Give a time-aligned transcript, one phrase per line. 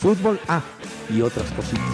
[0.00, 0.62] Fútbol A
[1.10, 1.84] y otras cositas.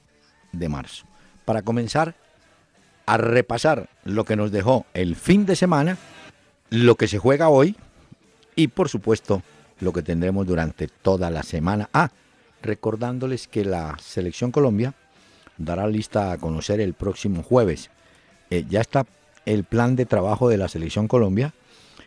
[0.52, 1.06] de marzo.
[1.46, 2.16] Para comenzar
[3.06, 5.98] a repasar lo que nos dejó el fin de semana,
[6.70, 7.76] lo que se juega hoy
[8.56, 9.42] y por supuesto
[9.80, 11.90] lo que tendremos durante toda la semana.
[11.94, 12.12] Ah,
[12.62, 14.94] recordándoles que la Selección Colombia
[15.58, 17.90] dará lista a conocer el próximo jueves.
[18.50, 19.06] Eh, ya está
[19.46, 21.54] el plan de trabajo de la Selección Colombia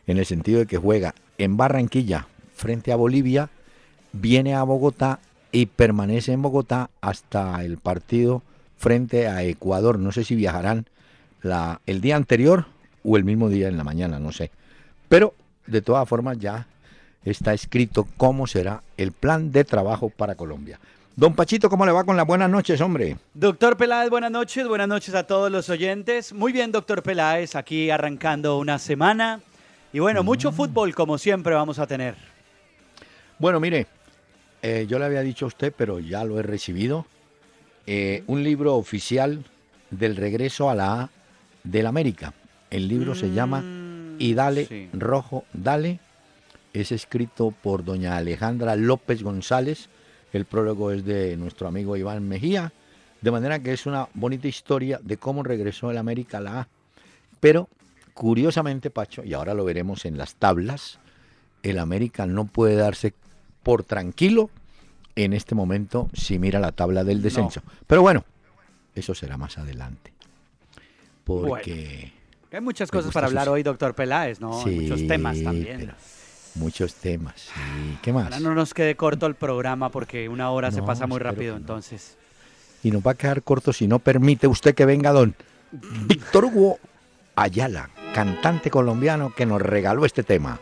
[0.07, 3.49] en el sentido de que juega en Barranquilla frente a Bolivia,
[4.13, 5.21] viene a Bogotá
[5.53, 8.43] y permanece en Bogotá hasta el partido
[8.79, 9.99] frente a Ecuador.
[9.99, 10.87] No sé si viajarán
[11.43, 12.67] la, el día anterior
[13.05, 14.51] o el mismo día en la mañana, no sé.
[15.09, 15.35] Pero
[15.67, 16.67] de todas formas ya
[17.25, 20.79] está escrito cómo será el plan de trabajo para Colombia.
[21.17, 23.19] Don Pachito, ¿cómo le va con las buenas noches, hombre?
[23.35, 26.33] Doctor Peláez, buenas noches, buenas noches a todos los oyentes.
[26.33, 29.41] Muy bien, doctor Peláez, aquí arrancando una semana.
[29.93, 30.55] Y bueno, mucho mm.
[30.55, 32.15] fútbol como siempre vamos a tener.
[33.39, 33.87] Bueno, mire,
[34.63, 37.07] eh, yo le había dicho a usted, pero ya lo he recibido,
[37.87, 39.45] eh, un libro oficial
[39.91, 41.11] del regreso a la A
[41.65, 42.35] del América.
[42.71, 45.99] El libro se llama mm, Y Dale, Rojo, Dale.
[46.73, 49.89] Es escrito por doña Alejandra López González.
[50.33, 52.73] El prólogo es de nuestro amigo Iván Mejía.
[53.21, 56.69] De manera que es una bonita historia de cómo regresó el América a la A.
[57.41, 57.69] Pero,
[58.15, 61.01] curiosamente, Pacho, y ahora lo veremos en las tablas,
[61.63, 63.15] el América no puede darse
[63.63, 64.51] por tranquilo
[65.17, 67.63] en este momento si mira la tabla del descenso.
[67.87, 68.25] Pero bueno,
[68.95, 70.13] eso será más adelante.
[71.25, 72.13] Porque...
[72.53, 74.65] hay muchas cosas para hablar hoy, doctor Peláez, ¿no?
[74.65, 75.93] muchos temas también.
[76.57, 77.49] Muchos temas.
[78.03, 78.25] ¿Qué más?
[78.25, 82.17] Ahora no nos quede corto el programa porque una hora se pasa muy rápido, entonces.
[82.83, 85.35] Y nos va a quedar corto si no permite usted que venga don
[86.07, 86.79] Víctor Hugo
[87.37, 90.59] Ayala, cantante colombiano que nos regaló este tema.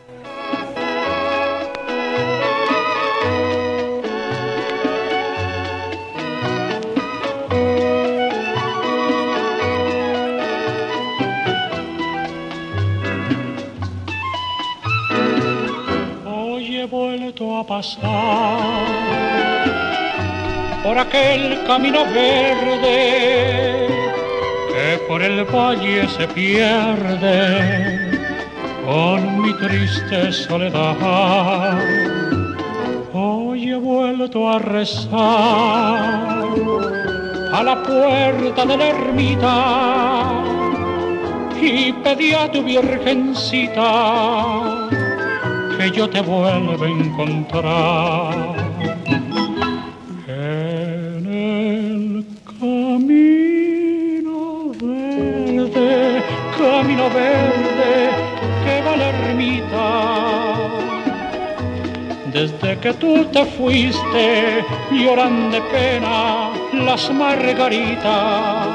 [17.39, 18.03] A pasar
[20.83, 23.87] por aquel camino verde
[24.67, 28.19] que por el valle se pierde
[28.85, 31.79] con mi triste soledad.
[33.13, 36.43] Hoy he vuelto a rezar
[37.53, 40.33] a la puerta de la ermita
[41.61, 43.87] y pedí a tu virgencita
[45.79, 48.55] que yo te vuelva a encontrar.
[50.27, 52.25] En el
[52.59, 54.37] camino
[54.81, 56.21] verde,
[56.57, 57.93] camino verde
[58.63, 59.87] que va la ermita.
[62.33, 68.67] Desde que tú te fuiste, lloran de pena las margaritas.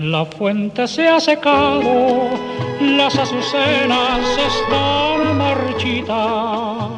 [0.00, 2.28] La fuente se ha secado
[2.82, 5.11] las azucenas están
[5.82, 6.90] marchitas.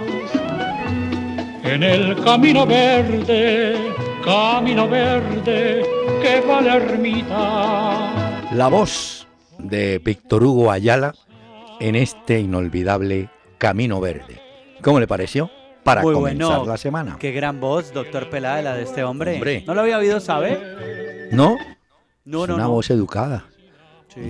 [1.63, 3.93] En el camino verde,
[4.25, 5.83] camino verde
[6.23, 8.43] que va la ermita.
[8.53, 9.27] La voz
[9.59, 11.15] de Víctor Hugo Ayala
[11.81, 14.41] en este inolvidable Camino Verde.
[14.83, 15.51] ¿Cómo le pareció?
[15.83, 17.17] Para comenzar la semana.
[17.19, 19.65] Qué gran voz, doctor Pelada, la de este hombre.
[19.67, 21.29] ¿No lo había oído, sabe?
[21.33, 21.57] No.
[22.25, 23.45] No, es no, una voz educada.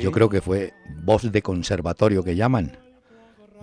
[0.01, 0.73] Yo creo que fue
[1.03, 2.84] voz de conservatorio que llaman.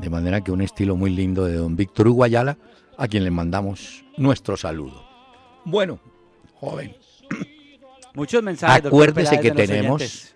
[0.02, 2.58] De manera que un estilo muy lindo de don Víctor Uguayala,
[2.98, 5.06] a quien le mandamos nuestro saludo.
[5.64, 6.00] Bueno,
[6.56, 6.96] joven.
[8.16, 8.88] Muchos mensajes.
[8.88, 10.34] Acuérdese que tenemos,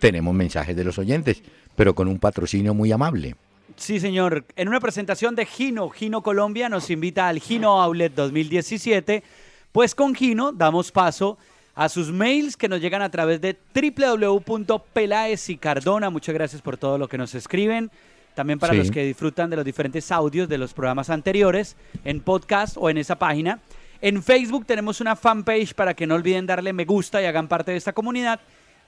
[0.00, 1.40] tenemos mensajes de los oyentes,
[1.76, 3.36] pero con un patrocinio muy amable.
[3.76, 4.44] Sí, señor.
[4.56, 9.22] En una presentación de Gino, Gino Colombia nos invita al Gino Outlet 2017.
[9.70, 11.38] Pues con Gino damos paso
[11.76, 16.10] a sus mails que nos llegan a través de www.pelaesicardona.
[16.10, 17.92] Muchas gracias por todo lo que nos escriben.
[18.36, 18.78] También para Sí.
[18.78, 21.74] los que disfrutan de los diferentes audios de los programas anteriores
[22.04, 23.60] en podcast o en esa página.
[24.02, 27.70] En Facebook tenemos una fanpage para que no olviden darle me gusta y hagan parte
[27.70, 28.38] de esta comunidad.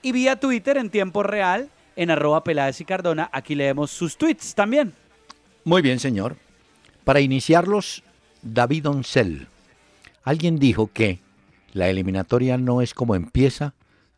[0.03, 3.27] Y vía Twitter en tiempo real en arroba Peláez y Cardona.
[3.33, 4.93] Aquí leemos sus tweets también.
[5.63, 6.37] Muy bien, señor.
[7.03, 8.03] Para iniciarlos,
[8.43, 9.47] David Oncel.
[10.23, 11.19] Alguien dijo que
[11.73, 13.73] la eliminatoria no es como empieza,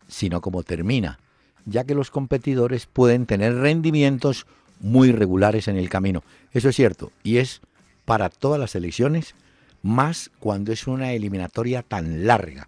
[0.10, 1.20] sino como termina,
[1.66, 4.46] ya que los competidores pueden tener rendimientos
[4.82, 6.24] muy regulares en el camino.
[6.52, 7.62] Eso es cierto, y es
[8.06, 9.36] para todas las selecciones,
[9.82, 12.68] más cuando es una eliminatoria tan larga.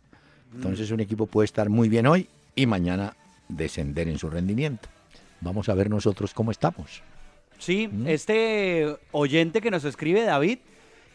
[0.56, 3.16] Entonces un equipo puede estar muy bien hoy y mañana
[3.50, 4.90] descender en su rendimiento.
[5.42, 7.02] Vamos a ver nosotros cómo estamos.
[7.60, 10.60] Sí, este oyente que nos escribe, David,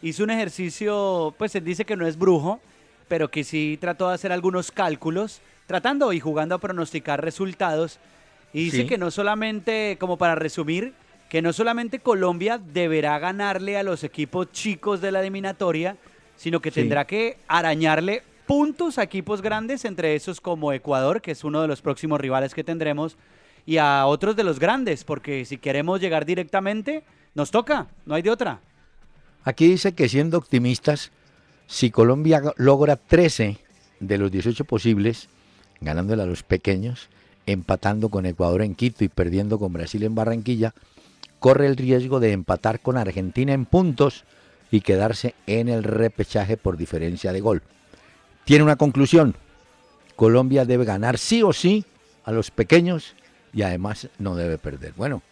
[0.03, 2.61] hizo un ejercicio, pues él dice que no es brujo,
[3.09, 7.99] pero que sí trató de hacer algunos cálculos, tratando y jugando a pronosticar resultados.
[8.53, 8.87] Y dice Sí.
[8.87, 10.95] que no solamente, como para resumir,
[11.29, 15.97] que no solamente Colombia deberá ganarle a los equipos chicos de la eliminatoria,
[16.37, 16.81] sino que Sí.
[16.81, 21.69] tendrá que arañarle puntos a equipos grandes, entre esos como Ecuador, que es uno de
[21.69, 23.19] los próximos rivales que tendremos,
[23.67, 27.03] y a otros de los grandes, porque si queremos llegar directamente,
[27.35, 28.61] nos toca, no hay de otra.
[29.45, 31.13] Aquí dice que siendo optimistas,
[31.67, 33.59] si Colombia logra 13
[34.01, 35.29] de los 18 posibles,
[35.83, 37.11] ganándole a los pequeños,
[37.49, 40.75] empatando con Ecuador en Quito y perdiendo con Brasil en Barranquilla,
[41.39, 44.25] corre el riesgo de empatar con Argentina en puntos
[44.71, 47.63] y quedarse en el repechaje por diferencia de gol.
[48.45, 49.35] Tiene una conclusión.
[50.15, 51.85] Colombia debe ganar sí o sí
[52.25, 53.15] a los pequeños
[53.55, 54.93] y además no debe perder.
[54.97, 55.23] Bueno,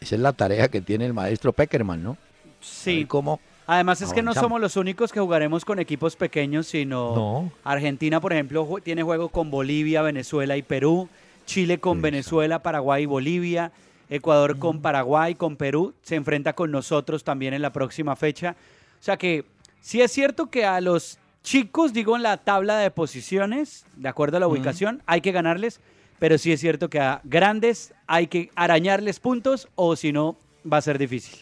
[0.00, 2.16] esa es la tarea que tiene el maestro Peckerman, ¿no?
[2.60, 3.04] Sí.
[3.06, 3.40] ¿Cómo?
[3.66, 7.52] Además es que no somos los únicos que jugaremos con equipos pequeños, sino No.
[7.62, 11.08] Argentina, por ejemplo, tiene juego con Bolivia, Venezuela y Perú,
[11.46, 12.02] Chile con.
[12.02, 13.72] Venezuela, Paraguay y Bolivia,
[14.08, 18.56] Ecuador con Paraguay, con Perú, se enfrenta con nosotros también en la próxima fecha.
[19.00, 19.44] O sea que
[19.80, 24.36] sí es cierto que a los chicos, digo en la tabla de posiciones, de acuerdo
[24.36, 25.80] a la ubicación, hay que ganarles,
[26.18, 30.36] pero sí es cierto que a grandes hay que arañarles puntos o si no
[30.70, 31.40] va a ser difícil.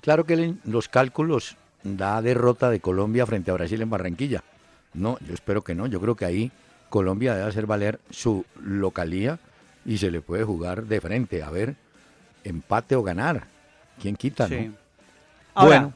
[0.00, 4.42] Claro que los cálculos da derrota de Colombia frente a Brasil en Barranquilla.
[4.94, 5.86] No, yo espero que no.
[5.86, 6.50] Yo creo que ahí
[6.88, 9.38] Colombia debe hacer valer su localía
[9.84, 11.42] y se le puede jugar de frente.
[11.42, 11.74] A ver,
[12.44, 13.46] empate o ganar.
[14.00, 14.54] ¿Quién quita, Sí.
[14.68, 14.74] no?
[15.54, 15.92] Ahora, Bueno.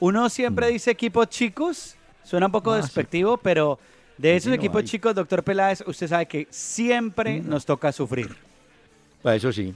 [0.00, 2.82] uno siempre dice equipos chicos, suena un poco Ah, sí.
[2.82, 3.78] despectivo, pero
[4.18, 4.88] de esos no equipos hay.
[4.88, 8.36] chicos, doctor Peláez, usted sabe que siempre nos toca sufrir.
[9.22, 9.74] Para eso sí.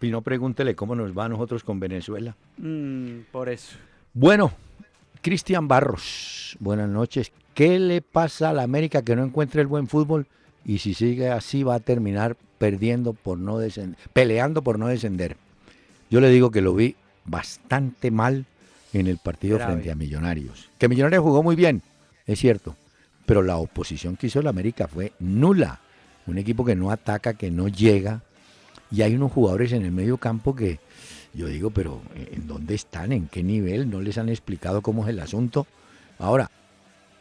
[0.00, 2.34] Y no pregúntele cómo nos va a nosotros con Venezuela.
[2.58, 3.76] Mm, por eso.
[4.14, 4.52] Bueno,
[5.22, 7.32] Cristian Barros, buenas noches.
[7.58, 10.28] ¿Qué le pasa a la América que no encuentra el buen fútbol?
[10.64, 15.36] Y si sigue así va a terminar perdiendo por no descender, peleando por no descender.
[16.08, 16.94] Yo le digo que lo vi
[17.24, 18.46] bastante mal
[18.92, 19.72] en el partido Grave.
[19.72, 20.70] frente a Millonarios.
[20.78, 21.82] Que Millonarios jugó muy bien,
[22.28, 22.76] es cierto,
[23.26, 25.80] pero la oposición que hizo la América fue nula.
[26.28, 28.22] Un equipo que no ataca, que no llega,
[28.92, 30.78] y hay unos jugadores en el medio campo que
[31.34, 33.10] yo digo, pero ¿en dónde están?
[33.10, 33.90] ¿En qué nivel?
[33.90, 35.66] ¿No les han explicado cómo es el asunto?
[36.20, 36.52] Ahora,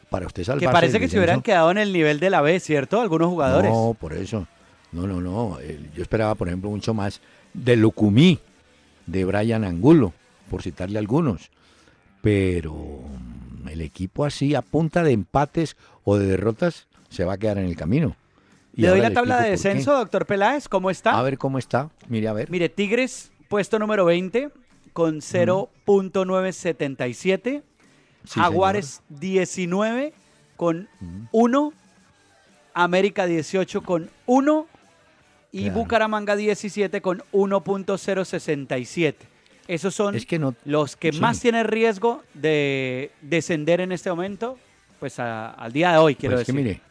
[0.09, 2.59] para usted salvarse Que parece que se hubieran quedado en el nivel de la B,
[2.59, 3.01] ¿cierto?
[3.01, 3.71] Algunos jugadores.
[3.71, 4.47] No, por eso.
[4.91, 5.57] No, no, no.
[5.95, 7.21] Yo esperaba, por ejemplo, mucho más
[7.53, 8.39] de Lucumí,
[9.05, 10.13] de Brian Angulo,
[10.49, 11.49] por citarle algunos.
[12.21, 17.37] Pero mm, el equipo así, a punta de empates o de derrotas, se va a
[17.37, 18.15] quedar en el camino.
[18.73, 21.17] Y Le doy la tabla de descenso, doctor Peláez, ¿cómo está?
[21.17, 21.89] A ver cómo está.
[22.09, 22.51] Mire, a ver.
[22.51, 24.51] Mire, Tigres, puesto número 20,
[24.93, 27.63] con 0.977.
[28.27, 30.13] Sí, Jaguares 19
[30.55, 30.87] con
[31.31, 31.73] 1,
[32.73, 34.67] América 18 con 1
[35.51, 35.75] y Claro.
[35.79, 39.15] Bucaramanga 17 con 1.067.
[39.67, 41.19] Esos son Es que no- los que sí.
[41.19, 44.57] más tienen riesgo de descender en este momento,
[44.99, 46.65] pues a- al día de hoy, quiero Pues es que decir.
[46.67, 46.81] mire,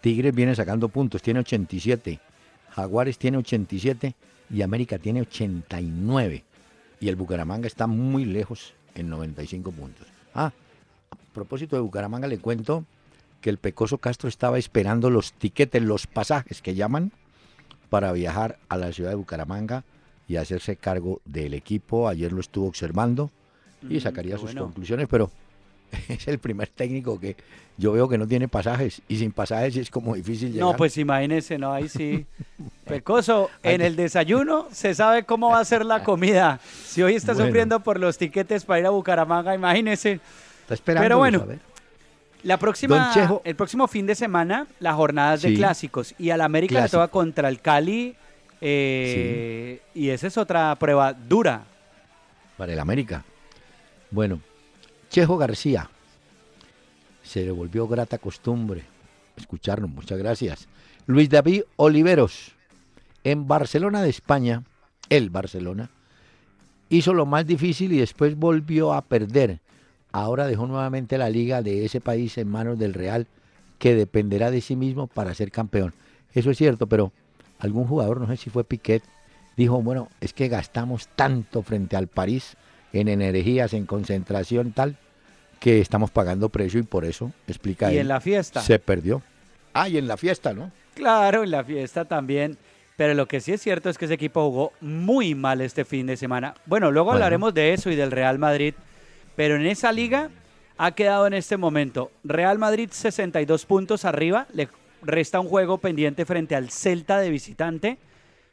[0.00, 2.18] Tigres viene sacando puntos, tiene 87.
[2.70, 4.14] Jaguares tiene 87
[4.48, 6.44] y América tiene 89.
[7.00, 10.06] Y el Bucaramanga está muy lejos en 95 puntos.
[10.34, 10.52] Ah,
[11.10, 12.84] a propósito de Bucaramanga, le cuento
[13.40, 17.12] que el Pecoso Castro estaba esperando los tiquetes, los pasajes que llaman,
[17.88, 19.84] para viajar a la ciudad de Bucaramanga
[20.28, 22.08] y hacerse cargo del equipo.
[22.08, 23.30] Ayer lo estuvo observando
[23.88, 24.64] y Mm, sacaría sus bueno.
[24.64, 25.30] conclusiones, pero
[26.08, 27.36] es el primer técnico que
[27.76, 30.68] yo veo que no tiene pasajes y sin pasajes es como difícil llegar.
[30.70, 32.26] No, pues imagínese, no, ahí sí.
[32.86, 36.60] Pecoso, en el desayuno se sabe cómo va a ser la comida.
[36.84, 37.46] Si hoy está Bueno.
[37.46, 40.20] sufriendo por los tiquetes para ir a Bucaramanga, imagínese.
[40.62, 41.04] Está esperando.
[41.04, 41.40] pero bueno.
[41.42, 41.58] A ver.
[42.42, 43.12] La próxima,
[43.44, 45.56] el próximo fin de semana, las jornadas de Sí.
[45.56, 46.14] clásicos.
[46.18, 46.96] Y al América Clásico.
[46.96, 48.16] le toca contra el Cali.
[48.62, 51.64] eh, Y esa es otra prueba dura.
[52.56, 53.24] para el América.
[54.10, 54.40] Bueno,
[55.10, 55.90] Chejo García.
[57.22, 58.84] Se le volvió grata costumbre
[59.36, 60.68] escucharnos, muchas gracias.
[61.06, 62.52] Luis David Oliveros.
[63.24, 64.62] En Barcelona de España,
[65.08, 65.90] el Barcelona,
[66.88, 69.60] hizo lo más difícil y después volvió a perder.
[70.12, 73.26] Ahora dejó nuevamente la liga de ese país en manos del Real,
[73.78, 75.92] que dependerá de sí mismo para ser campeón.
[76.32, 77.12] Eso es cierto, pero
[77.58, 79.02] algún jugador, no sé si fue Piquet,
[79.56, 82.56] dijo, bueno, es que gastamos tanto frente al París
[82.92, 84.96] en energías, en concentración, tal,
[85.58, 88.60] que estamos pagando precio y por eso, explica Y él, en la fiesta.
[88.60, 89.22] se perdió.
[89.72, 90.70] Ah, y en la fiesta, ¿no?
[90.94, 92.56] Claro, en la fiesta también.
[92.96, 96.06] Pero lo que sí es cierto es que ese equipo jugó muy mal este fin
[96.06, 96.54] de semana.
[96.66, 97.16] Bueno, luego Bueno.
[97.18, 98.74] hablaremos de eso y del Real Madrid.
[99.36, 100.28] Pero en esa liga
[100.76, 104.46] ha quedado en este momento Real Madrid 62 puntos arriba.
[104.52, 104.68] Le
[105.02, 107.96] resta un juego pendiente frente al Celta de visitante.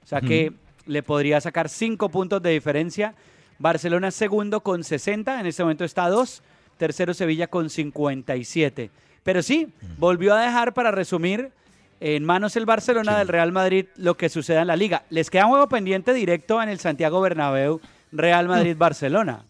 [0.04, 0.54] O sea que
[0.86, 3.16] le podría sacar 5 puntos de diferencia.
[3.60, 5.40] Barcelona segundo con 60.
[5.40, 6.42] En este momento está a 2.
[6.78, 8.92] Tercero Sevilla con 57.
[9.24, 11.52] Pero sí, volvió a dejar para resumir
[12.00, 13.18] en manos el Barcelona Sí.
[13.18, 15.04] del Real Madrid lo que suceda en la liga.
[15.10, 19.46] Les queda un juego pendiente directo en el Santiago Bernabéu, Real Madrid-Barcelona.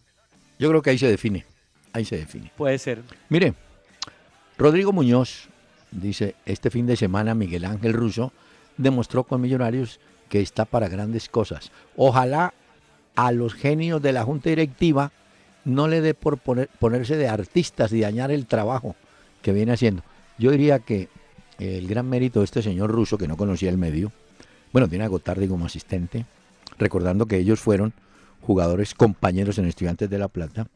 [0.58, 1.44] Yo creo que ahí se define,
[1.92, 2.50] ahí se define.
[2.56, 3.02] Puede ser.
[3.28, 3.52] Mire,
[4.56, 5.48] Rodrigo Muñoz
[5.90, 8.32] dice, este fin de semana Miguel Ángel Russo
[8.78, 11.70] demostró con Millonarios que está para grandes cosas.
[11.96, 12.54] Ojalá
[13.18, 15.10] a los genios de la Junta Directiva
[15.64, 18.94] no le dé por poner- ponerse de artistas y dañar el trabajo
[19.42, 20.04] que viene haciendo.
[20.38, 21.08] Yo diría que
[21.58, 24.12] el gran mérito de este señor ruso, que no conocía el medio,
[24.72, 26.26] bueno, tiene a Gotardi como asistente,
[26.78, 27.92] recordando que ellos fueron
[28.40, 30.68] jugadores compañeros en Estudiantes de La Plata.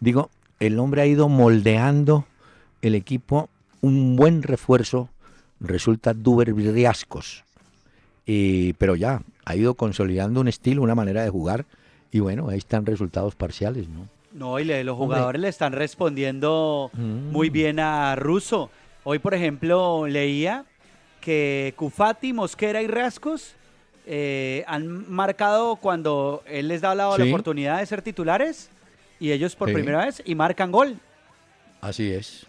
[0.00, 2.26] Digo, el hombre ha ido moldeando
[2.82, 3.50] el equipo,
[3.82, 5.10] un buen refuerzo,
[5.60, 7.44] resulta Duber Riascos.
[8.26, 11.64] Y, pero ya, ha ido consolidando un estilo, una manera de jugar,
[12.12, 14.06] y bueno, ahí están resultados parciales, ¿no?
[14.32, 15.06] No, y le- los Hombre.
[15.16, 17.32] jugadores le están respondiendo Mm.
[17.32, 18.70] muy bien a Russo.
[19.04, 20.64] Hoy, por ejemplo, leía
[21.22, 23.54] que Cufati, Mosquera y Rascos
[24.10, 27.30] eh, han marcado cuando él les da la, la Sí.
[27.30, 28.70] oportunidad de ser titulares
[29.20, 29.74] y ellos por Sí.
[29.74, 30.96] primera vez y marcan gol.
[31.82, 32.46] Así es.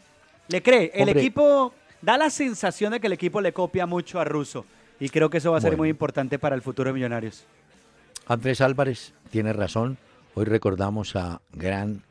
[0.48, 0.90] ¿Le cree?
[0.94, 4.66] El equipo da la sensación de que el equipo le copia mucho a Russo
[5.00, 5.82] y creo que eso va a ser Bueno.
[5.82, 7.44] muy importante para el futuro de Millonarios.
[8.28, 9.98] Andrés Álvarez tiene razón.
[10.36, 12.04] Hoy recordamos a gran,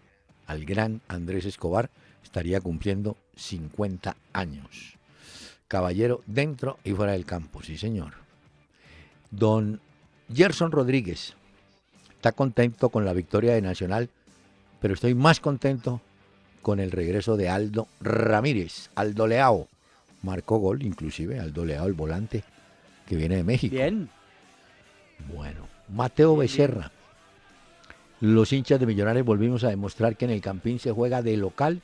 [0.46, 1.90] al gran Andrés Escobar.
[2.24, 4.96] Estaría cumpliendo 50 años.
[5.68, 8.14] Caballero dentro y fuera del campo, sí señor.
[9.30, 9.80] Don
[10.34, 11.34] Gerson Rodríguez
[12.16, 14.08] está contento con la victoria de Nacional,
[14.80, 16.00] pero estoy más contento
[16.62, 18.90] con el regreso de Aldo Ramírez.
[18.94, 19.68] Aldo Leao
[20.22, 22.42] marcó gol, inclusive Aldo Leao, el volante
[23.08, 23.74] que viene de México.
[23.74, 24.10] Bien.
[25.34, 26.92] Bueno, Mateo Becerra.
[28.20, 31.80] Los hinchas de Millonarios volvimos a demostrar que en el Campín se juega de local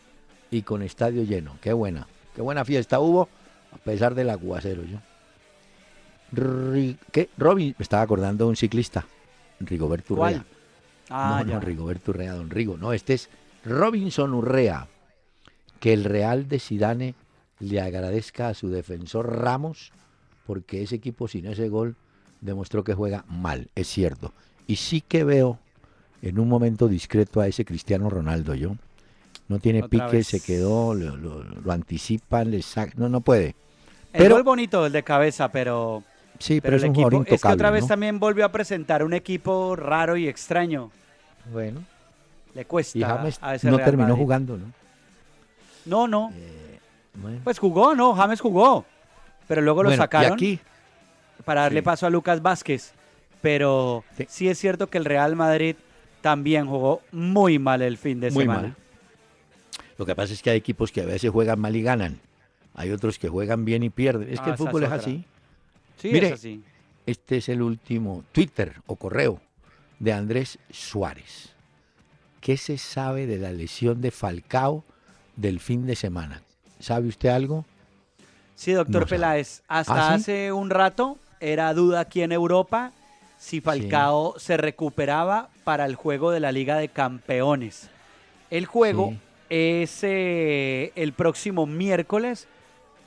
[0.50, 1.57] y con estadio lleno.
[1.62, 3.31] Qué buena, qué buena fiesta hubo,
[3.73, 4.83] a pesar del aguacero.
[4.85, 4.99] Yo.
[7.11, 7.31] ¿Qué?
[7.38, 9.07] Robin, me estaba acordando de un ciclista,
[9.61, 10.35] Rigoberto ¿Cuál?
[10.35, 10.47] Urrea.
[11.09, 11.54] Ah, no, ya.
[11.54, 12.76] no, Rigoberto Urrea, don Rigo.
[12.76, 13.31] No, este es
[13.64, 14.88] Robinson Urrea.
[15.81, 17.14] Que el Real de Sidane
[17.61, 19.93] le agradezca a su defensor Ramos
[20.47, 21.97] porque ese equipo sin ese gol
[22.41, 24.33] demostró que juega mal, es cierto.
[24.67, 25.59] Y sí que veo
[26.23, 28.77] en un momento discreto a ese Cristiano Ronaldo yo.
[29.49, 30.27] No tiene Otra pique, vez.
[30.27, 33.49] se quedó, lo, lo- lo anticipan, le saca- no, no puede.
[34.13, 36.03] El Pero- gol bonito, el de cabeza, pero,
[36.39, 37.89] Sí, pero pero, el es un equipo, jugador es que otra intocable, vez ¿no?
[37.89, 40.91] también volvió a presentar un equipo raro y extraño.
[41.53, 41.83] Bueno,
[42.55, 44.23] Le cuesta y James a ese no Real terminó Madrid.
[44.23, 44.67] jugando, ¿no?
[45.85, 46.33] No, no.
[47.21, 47.41] Bueno.
[47.45, 48.85] Pues jugó, no, James jugó.
[49.49, 50.59] Pero luego lo Bueno, sacaron aquí,
[51.45, 51.85] para darle sí.
[51.85, 52.93] paso a Lucas Vázquez.
[53.43, 54.27] Pero sí.
[54.29, 54.49] Sí.
[54.49, 55.77] es cierto que el Real Madrid
[56.23, 58.63] también jugó muy mal el fin de Muy semana.
[58.63, 58.77] mal.
[59.99, 62.19] Lo que pasa es que hay equipos que a veces juegan mal y ganan.
[62.75, 64.29] Hay otros que juegan bien y pierden.
[64.33, 65.03] Es Ah, que el esa fútbol es es otra.
[65.03, 65.25] así.
[65.99, 66.63] Sí, Mire, es así.
[67.07, 69.41] Este es el último Twitter o correo
[70.01, 71.51] de Andrés Suárez.
[72.41, 74.85] ¿Qué se sabe de la lesión de Falcao
[75.37, 76.43] del fin de semana?
[76.81, 77.65] ¿Sabe usted algo?
[78.54, 79.06] Sí, doctor no.
[79.06, 79.62] Peláez.
[79.68, 80.23] Hasta ¿Ah, sí?
[80.23, 82.92] hace un rato era duda aquí en Europa
[83.38, 87.90] si Falcao se recuperaba para el juego de la Liga de Campeones.
[88.50, 89.18] El juego Sí.
[89.50, 92.46] es eh, el próximo miércoles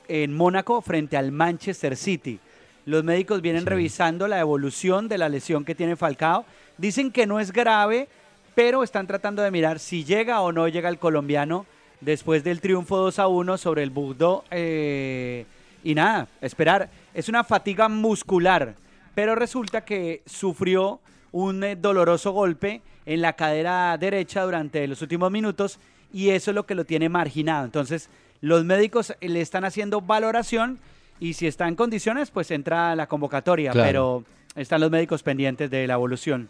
[0.06, 2.38] en Mónaco frente al Manchester City.
[2.86, 6.44] Los médicos vienen revisando la evolución de la lesión que tiene Falcao.
[6.78, 8.08] Dicen que no es grave,
[8.54, 11.66] pero están tratando de mirar si llega o no llega el colombiano
[12.00, 14.44] después del triunfo 2 a 1 sobre el Bordeaux.
[14.50, 15.44] eh,
[15.84, 16.90] y nada, esperar.
[17.14, 18.74] Es una fatiga muscular,
[19.14, 21.00] pero resulta que sufrió
[21.30, 25.78] un eh, doloroso golpe en la cadera derecha durante los últimos minutos
[26.12, 27.64] y eso es lo que lo tiene marginado.
[27.64, 28.08] Entonces,
[28.40, 30.78] los médicos le están haciendo valoración
[31.20, 33.86] y si está en condiciones, pues entra a la convocatoria, Claro.
[33.86, 34.24] pero
[34.60, 36.48] están los médicos pendientes de la evolución.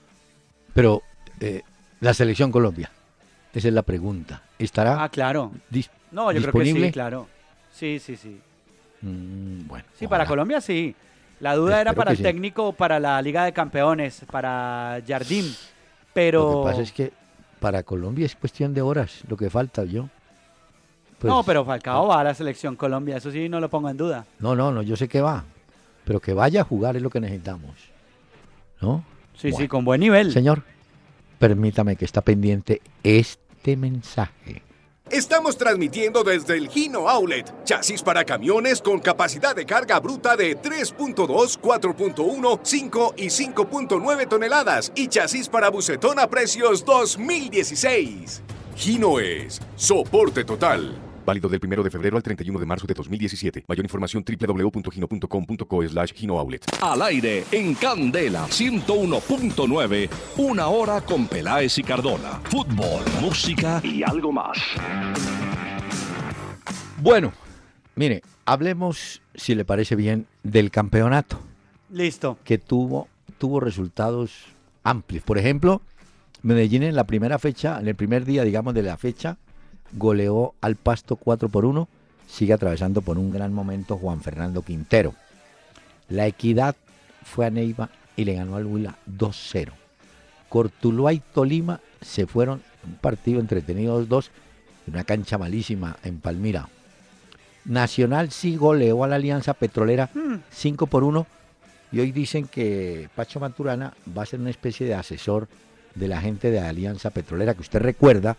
[0.74, 1.02] Pero
[1.40, 1.62] eh,
[2.00, 2.90] la selección Colombia,
[3.54, 4.42] esa es la pregunta.
[4.58, 5.52] ¿Estará Ah, claro.
[5.70, 6.86] dis- No, yo creo que disponible?
[6.88, 7.26] sí, claro.
[7.72, 8.40] Sí, sí, sí.
[9.02, 10.26] Mm, bueno, Sí, para.
[10.26, 10.94] Colombia sí.
[11.40, 12.22] La duda era para el sí.
[12.22, 15.44] técnico, para la Liga de Campeones, para Jardim.
[16.12, 16.50] Pero.
[16.50, 17.12] Lo que pasa es que
[17.60, 20.08] para Colombia es cuestión de horas, lo que falta yo.
[21.20, 23.96] Pues, no, pero Falcao va a la selección Colombia, eso sí no lo pongo en
[23.96, 24.24] duda.
[24.38, 25.44] No, no, no, yo sé que va.
[26.04, 27.72] Pero que vaya a jugar es lo que necesitamos.
[28.80, 29.04] ¿No?
[29.36, 30.32] Sí, sí, con buen nivel.
[30.32, 30.62] Señor,
[31.38, 34.62] permítame que está pendiente este mensaje.
[35.10, 40.60] Estamos transmitiendo desde el Gino Outlet, chasis para camiones con capacidad de carga bruta de
[40.60, 48.42] 3.2, 4.1, 5 y 5.9 toneladas y chasis para bucetón a precios 2016.
[48.76, 51.07] Gino es soporte total.
[51.28, 53.66] Válido del 1 de febrero al 31 de marzo de 2017.
[53.68, 56.64] Mayor información www.gino.com.co slash Gino Outlet.
[56.80, 60.08] Al aire en Candela 101.9,
[60.38, 62.40] una hora con Peláez y Cardona.
[62.44, 64.56] Fútbol, música y algo más.
[66.96, 67.34] Bueno,
[67.94, 71.38] mire, hablemos, si le parece bien, del campeonato,
[71.90, 72.38] Listo.
[72.42, 73.06] que tuvo,
[73.36, 74.46] tuvo resultados
[74.82, 75.24] amplios.
[75.24, 75.82] Por ejemplo,
[76.40, 79.36] Medellín en la primera fecha, en el primer día, digamos, de la fecha,
[79.92, 81.88] goleó al Pasto 4 por 1.
[82.28, 85.14] Sigue atravesando por un gran momento Juan Fernando Quintero.
[86.08, 86.76] La Equidad
[87.22, 89.70] fue a Neiva y le ganó al Huila 2-0.
[90.48, 94.30] Cortuluá y Tolima se fueron un partido entretenido 2-2
[94.86, 96.68] en una cancha malísima en Palmira.
[97.64, 100.10] Nacional sí goleó a la Alianza Petrolera
[100.50, 101.26] 5 por 1
[101.92, 105.48] y hoy dicen que Pacho Maturana va a ser una especie de asesor
[105.94, 108.36] de la gente de Alianza Petrolera que usted recuerda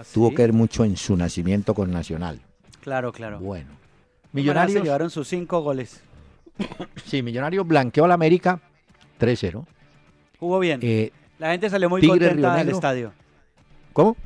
[0.00, 2.40] Ah, tuvo que ver mucho en su nacimiento con Nacional.
[2.80, 3.38] Claro, claro.
[3.40, 3.70] Bueno.
[4.32, 6.00] Millonarios se llevaron sus cinco goles.
[7.04, 8.60] sí, Millonarios blanqueó al América
[9.20, 9.64] 3-0.
[10.38, 10.80] Jugó bien.
[10.82, 13.12] Eh, la gente salió muy Tigre, contenta del estadio.
[13.92, 14.16] ¿Cómo?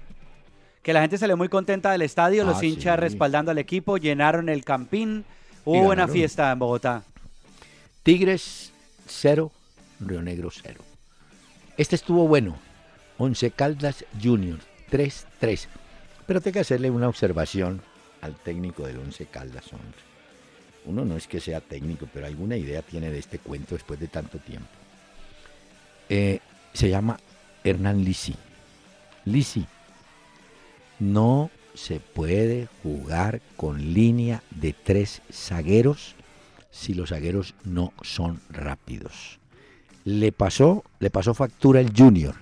[0.83, 3.01] Que la gente salió muy contenta del estadio, los Ah, hinchas sí.
[3.01, 5.25] respaldando al equipo, llenaron el campín.
[5.65, 6.13] Y Hubo buena ganaron.
[6.15, 7.03] fiesta en Bogotá.
[8.05, 8.73] Tigres
[9.09, 9.51] 0,
[9.99, 10.81] Río Negro 0.
[11.77, 12.57] Este estuvo bueno.
[13.19, 14.59] Once Caldas Junior
[14.91, 15.67] 3-3.
[16.27, 17.81] Pero tengo que hacerle una observación
[18.21, 20.07] al técnico del Once Caldas, hombre.
[20.85, 24.09] Uno no es que sea técnico, pero alguna idea tiene de este cuento después de
[24.09, 24.69] tanto tiempo.
[26.09, 26.41] Eh,
[26.73, 27.19] se llama
[27.65, 28.35] Hernán Lisi.
[29.25, 29.67] Lisi,
[31.01, 36.15] no se puede jugar con línea de tres zagueros
[36.71, 39.41] si los zagueros no son rápidos.
[40.05, 42.35] Le pasó, le pasó factura el Junior.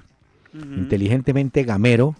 [0.52, 2.14] Inteligentemente Gamero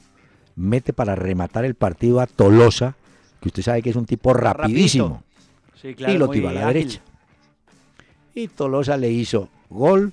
[0.57, 2.95] mete para rematar el partido a Tolosa,
[3.41, 5.23] que usted sabe que es un tipo rapidísimo,
[5.81, 6.75] Sí, claro, y lo tiró a la ágil.
[6.75, 7.01] derecha.
[8.35, 10.13] Y Tolosa le hizo gol,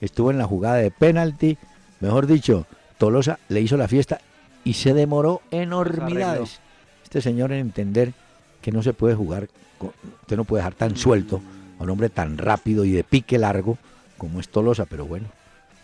[0.00, 1.58] estuvo en la jugada de penalti,
[2.00, 2.66] mejor dicho,
[2.98, 4.20] Tolosa le hizo la fiesta
[4.64, 6.60] y se demoró enormidades.
[7.04, 8.12] Este señor en entender
[8.60, 11.40] que no se puede jugar, con- usted no puede dejar tan suelto
[11.78, 13.78] a un hombre tan rápido y de pique largo
[14.18, 15.26] como es Tolosa, pero bueno.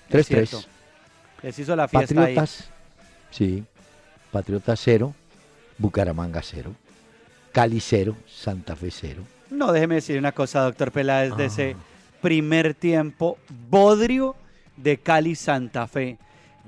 [0.09, 0.47] Es 3-3.
[0.49, 0.61] cierto.
[1.43, 2.35] Les hizo la fiesta ahí.
[2.35, 2.69] Patriotas,
[3.31, 3.65] sí.
[4.33, 5.15] Patriotas 0,
[5.79, 6.73] Bucaramanga 0,
[7.53, 9.23] Cali 0, Santa Fe 0.
[9.51, 11.47] No, déjeme decir una cosa, doctor Peláez, de Ah.
[11.47, 11.77] ese
[12.21, 13.39] primer tiempo
[13.71, 14.35] bodrio
[14.77, 16.19] de Cali Santa Fe.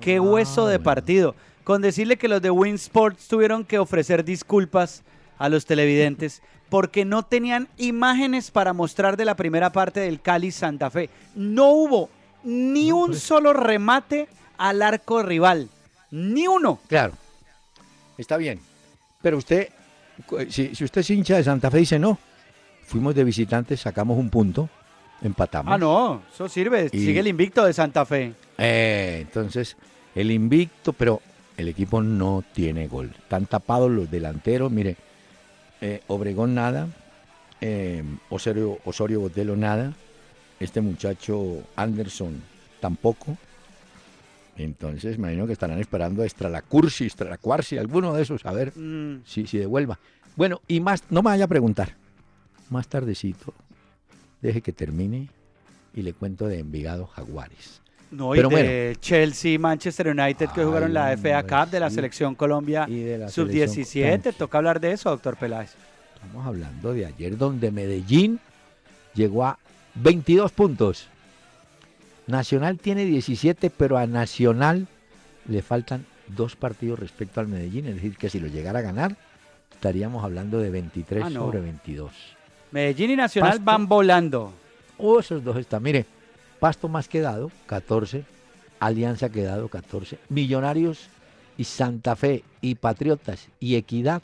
[0.01, 0.85] Qué Ah, hueso de bueno.
[0.85, 1.35] partido.
[1.64, 5.03] Con decirle que los de Win Sports tuvieron que ofrecer disculpas
[5.38, 10.51] a los televidentes porque no tenían imágenes para mostrar de la primera parte del Cali
[10.53, 11.11] Santa Fe.
[11.35, 12.09] No hubo
[12.42, 15.68] ni un solo remate al arco rival.
[16.11, 16.81] Ni uno.
[16.88, 17.12] Claro,
[18.20, 18.61] está bien.
[19.22, 19.68] Pero usted,
[20.26, 22.18] cu- si, si usted es hincha de Santa Fe, dice no.
[22.85, 24.68] Fuimos de visitantes, sacamos un punto,
[25.22, 25.72] empatamos.
[25.72, 26.88] Ah, no, eso sirve.
[26.92, 28.33] Y- Sigue el invicto de Santa Fe.
[28.59, 29.76] Eh, entonces,
[30.14, 31.20] el invicto, pero
[31.56, 33.11] el equipo no tiene gol.
[33.16, 34.72] Están tapados los delanteros.
[34.72, 34.96] Mire,
[35.80, 36.88] eh, Obregón nada,
[37.61, 39.92] eh, Osorio, Osorio Botelo nada,
[40.59, 42.42] este muchacho Anderson
[42.80, 43.37] tampoco.
[44.57, 48.23] Entonces, me imagino que estarán esperando a Extra la Cursi, Extra la Cuarsi, alguno de
[48.23, 49.99] esos, a ver Mm, si, si devuelva.
[50.37, 51.97] Bueno, y más, no me vaya a preguntar.
[52.69, 53.53] Más tardecito,
[54.41, 55.29] deje que termine
[55.95, 57.81] y le cuento de Envigado Jaguares.
[58.11, 61.91] No, y Pero de Chelsea, Manchester United que Ay, jugaron la FA Cup de la
[61.91, 63.69] selección Colombia Y de la sub-17.
[63.69, 65.75] selección- Toca hablar de eso, doctor Peláez.
[66.15, 68.41] Estamos hablando de ayer donde Medellín
[69.15, 69.59] llegó a
[69.95, 71.09] 22 puntos.
[72.31, 74.87] Nacional tiene 17, pero a Nacional
[75.47, 77.87] le faltan dos partidos respecto al Medellín.
[77.87, 79.16] Es decir, que si lo llegara a ganar,
[79.73, 81.40] estaríamos hablando de 23 Ah, no.
[81.40, 82.12] sobre 22.
[82.73, 83.64] Medellín y Nacional Pasto.
[83.64, 84.53] van volando.
[84.99, 85.83] Oh, esos dos están.
[85.83, 86.07] Mire,
[86.61, 88.25] Pasto más quedado, 14.
[88.79, 90.19] Alianza quedado, 14.
[90.29, 91.09] Millonarios
[91.59, 94.23] y Santa Fe y Patriotas y Equidad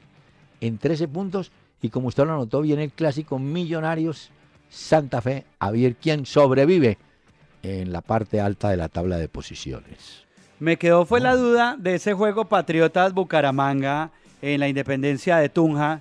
[0.61, 1.51] en 13 puntos.
[1.83, 4.31] Y como usted lo anotó, viene el clásico Millonarios
[4.71, 5.45] Santa Fe.
[5.59, 6.99] A ver quién sobrevive
[7.66, 10.24] en la parte alta de la tabla de posiciones.
[10.59, 16.00] Me quedó fue la duda de ese juego Patriotas Bucaramanga en la Independencia de Tunja,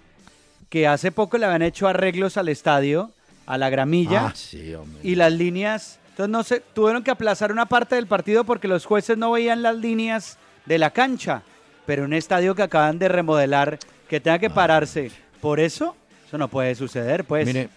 [0.69, 3.11] que hace poco le habían hecho arreglos al estadio,
[3.45, 4.27] a la gramilla.
[4.27, 5.01] Ah, sí, hombre.
[5.03, 5.99] y las líneas.
[6.11, 9.61] Entonces no sé, tuvieron que aplazar una parte del partido porque los jueces no veían
[9.61, 11.43] las líneas de la cancha.
[11.85, 15.11] Pero un estadio que acaban de remodelar, que tenga que pararse.
[15.41, 17.45] Por eso, eso no puede suceder, pues.
[17.45, 17.69] Mire,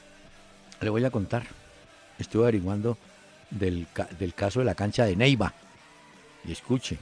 [0.80, 1.42] le voy a contar.
[2.18, 2.96] Estuve averiguando
[3.50, 3.86] del,
[4.18, 5.52] del caso de la cancha de Neiva.
[6.44, 6.98] Y escuche.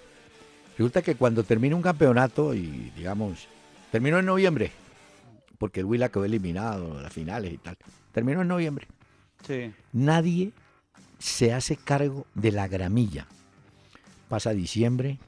[0.73, 3.49] Resulta que cuando termina un campeonato y, digamos,
[3.91, 4.73] terminó en noviembre,
[5.59, 7.77] porque el Huila quedó eliminado, las finales y tal.
[8.13, 8.87] Terminó en noviembre.
[9.47, 9.73] Sí.
[9.93, 10.53] Nadie
[11.19, 13.27] se hace cargo de la gramilla.
[14.29, 15.19] Pasa diciembre,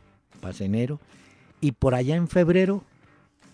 [0.41, 1.01] pasa enero,
[1.61, 2.85] y por allá en febrero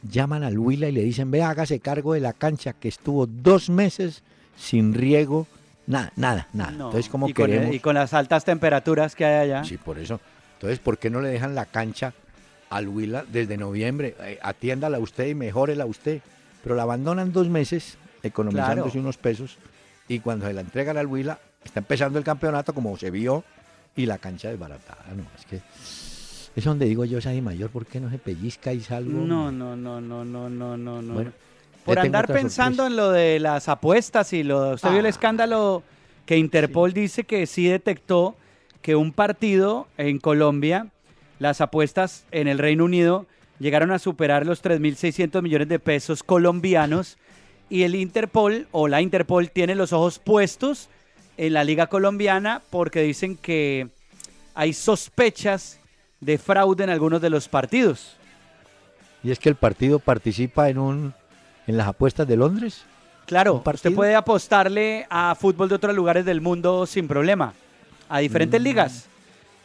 [0.02, 3.70] llaman al Huila y le dicen, ve, hágase cargo de la cancha que estuvo dos
[3.70, 4.22] meses
[4.56, 5.46] sin riego,
[5.86, 6.70] nada, nada, nada.
[6.72, 7.74] No, Entonces, como y, con, queremos...
[7.74, 9.64] y con las altas temperaturas que hay allá.
[9.64, 10.20] Sí, por eso.
[10.54, 12.12] Entonces, ¿por qué no le dejan la cancha
[12.70, 14.16] al Huila desde noviembre?
[14.20, 16.20] Eh, atiéndala usted y mejórela usted.
[16.62, 19.00] Pero la abandonan dos meses, economizándose Claro.
[19.02, 19.58] unos pesos,
[20.08, 23.44] y cuando se la entregan al Huila, está empezando el campeonato como se vio,
[23.96, 25.04] y la cancha desbaratada.
[25.14, 25.60] No, es que
[26.56, 29.10] es donde digo yo, Sadi Mayor, ¿por qué no se pellizca y salgo?
[29.10, 31.14] No, no, no, no, no, no, no, no.
[31.14, 31.32] Bueno,
[31.84, 32.86] Por andar pensando sorpresa.
[32.90, 34.70] en lo de las apuestas y lo.
[34.74, 35.10] ¿Usted vio el Ah.
[35.10, 35.82] escándalo
[36.26, 38.36] que Interpol dice que sí detectó
[38.82, 40.88] que un partido en Colombia,
[41.38, 43.26] las apuestas en el Reino Unido
[43.58, 47.18] llegaron a superar los 3.600 millones de pesos colombianos
[47.70, 50.88] y el Interpol o la Interpol tiene los ojos puestos
[51.36, 53.88] en la Liga Colombiana porque dicen que
[54.54, 55.80] hay sospechas
[56.20, 58.16] de fraude en algunos de los partidos.
[59.22, 61.14] Y es que el partido participa en un
[61.66, 62.84] en las apuestas de Londres.
[63.26, 67.54] Claro, ¿Un usted puede apostarle a fútbol de otros lugares del mundo sin problema,
[68.08, 69.06] a diferentes ligas,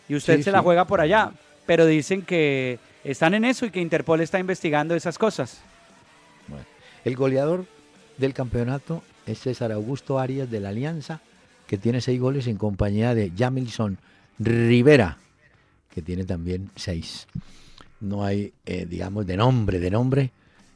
[0.08, 0.38] y usted Mm.
[0.38, 0.64] Sí, se la sí.
[0.64, 1.32] juega por allá.
[1.66, 5.62] Pero dicen que están en eso y que Interpol está investigando esas cosas.
[6.48, 6.66] Bueno,
[7.06, 7.66] el goleador
[8.18, 11.22] del campeonato es César Augusto Arias de la Alianza,
[11.68, 14.00] que tiene seis goles en compañía de Jamilson
[14.40, 15.18] Rivera,
[15.94, 17.28] que tiene también seis.
[18.00, 20.32] No hay, eh, digamos, de nombre, de nombre,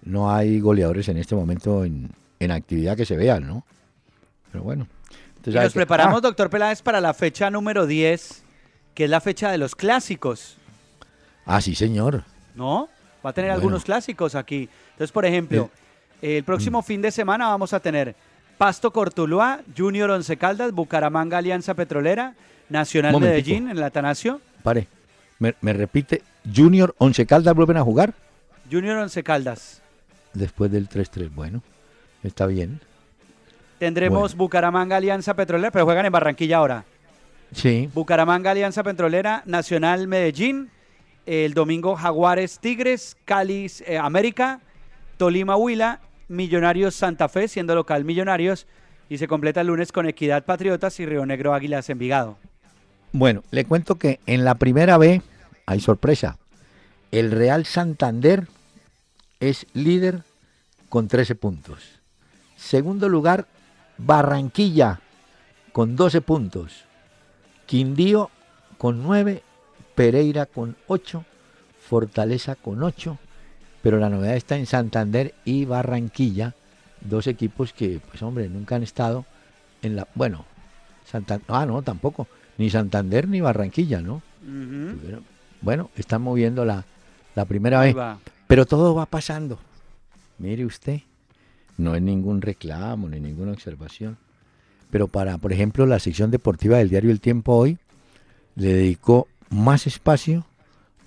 [0.05, 3.63] no hay goleadores en este momento en, en actividad que se vean, ¿no?
[4.51, 4.87] Pero bueno.
[5.45, 8.43] Y nos que- preparamos, Ah, doctor Peláez, para la fecha número 10,
[8.93, 10.57] que es la fecha de los clásicos,
[11.45, 12.23] Ah, sí, señor.
[12.55, 12.87] ¿no?
[13.25, 13.55] Va a tener Bueno.
[13.61, 14.69] algunos clásicos aquí.
[14.91, 15.69] Entonces, por ejemplo,
[16.21, 16.83] el próximo Mm.
[16.83, 18.15] fin de semana vamos a tener
[18.57, 22.35] Pasto Cortuluá, Junior Once Caldas, Bucaramanga Alianza Petrolera,
[22.69, 23.35] Nacional Momentico.
[23.49, 24.39] Medellín en el Atanasio.
[24.63, 24.87] Pare.
[25.39, 26.21] Me, me repite,
[26.55, 28.13] Junior Once Caldas vuelven a jugar
[28.71, 29.81] Junior Once Caldas.
[30.33, 31.29] Después del 3-3.
[31.33, 31.61] Bueno,
[32.23, 32.81] está bien.
[33.79, 34.37] Tendremos Bueno.
[34.37, 36.85] Bucaramanga Alianza Petrolera, pero juegan en Barranquilla ahora.
[37.53, 40.69] Sí, Bucaramanga Alianza Petrolera, Nacional Medellín,
[41.25, 44.59] el domingo Jaguares Tigres, Cali eh, América,
[45.17, 48.65] Tolima Huila, Millonarios Santa Fe, siendo local Millonarios,
[49.09, 52.37] y se completa el lunes con Equidad Patriotas y Río Negro Águilas Envigado.
[53.11, 55.21] Bueno, le cuento que en la primera B
[55.67, 56.37] hay sorpresa.
[57.11, 58.47] El Real Santander
[59.49, 60.23] es líder
[60.89, 61.79] con 13 puntos.
[62.55, 63.47] Segundo lugar,
[63.97, 65.01] Barranquilla
[65.71, 66.85] con 12 puntos.
[67.65, 68.29] Quindío
[68.77, 69.43] con 9,
[69.95, 71.25] Pereira con 8,
[71.81, 73.17] Fortaleza con 8.
[73.81, 76.55] Pero la novedad está en Santander y Barranquilla,
[77.01, 79.25] dos equipos que, pues hombre, nunca han estado
[79.81, 80.07] en la...
[80.15, 80.45] Bueno,
[81.05, 81.45] Santander...
[81.49, 82.27] Ah, no, tampoco.
[82.57, 84.21] Ni Santander ni Barranquilla, ¿no?
[85.61, 86.85] Bueno, están moviendo la,
[87.35, 87.97] la primera Ahí vez.
[87.97, 88.19] va.
[88.53, 89.57] Pero todo va pasando.
[90.37, 90.99] Mire usted,
[91.79, 94.15] no es ningún reclamo ni ninguna observación.
[94.91, 97.79] Pero para, por ejemplo, la sección deportiva del diario El Tiempo hoy
[98.53, 100.45] le dedicó más espacio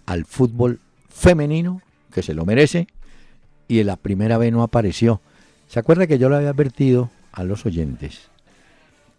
[0.06, 2.88] al fútbol femenino, que se lo merece,
[3.68, 5.20] y en la primera vez no apareció.
[5.68, 8.22] ¿Se acuerda que yo le había advertido a los oyentes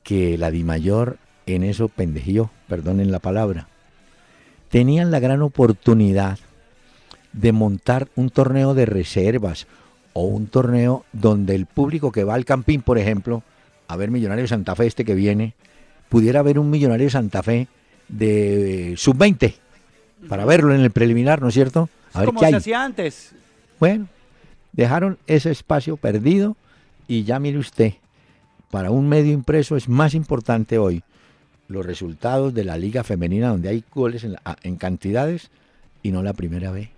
[0.03, 3.69] que la Dimayor en eso pendejío, perdonen la palabra.
[4.67, 6.39] Tenían la gran oportunidad
[7.39, 9.67] de montar un torneo de reservas
[10.13, 13.43] o un torneo donde el público que va al Campín, por ejemplo,
[13.87, 15.53] a ver Millonario Santa Fe este que viene,
[16.09, 17.67] pudiera haber un Millonario Santa Fe
[18.07, 19.53] de sub-20
[20.27, 21.89] para verlo en el preliminar, ¿no es cierto?
[22.13, 22.57] A ver Como qué se hay.
[22.57, 23.31] hacía antes.
[23.79, 24.07] Bueno,
[24.71, 26.57] dejaron ese espacio perdido
[27.07, 27.93] y ya mire usted,
[28.71, 31.03] para un medio impreso es más importante hoy
[31.67, 35.51] los resultados de la liga femenina donde hay goles en, la- en cantidades
[36.01, 36.89] y no la primera vez.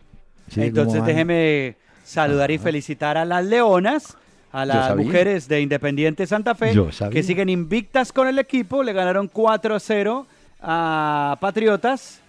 [0.50, 0.56] ¿Sí?
[0.56, 4.18] ¿Cómo Entonces déjeme saludar y felicitar a las leonas,
[4.52, 6.74] a las mujeres de Independiente Santa Fe,
[7.12, 10.26] que siguen invictas con el equipo, le ganaron 4 a 0
[10.62, 12.22] a Patriotas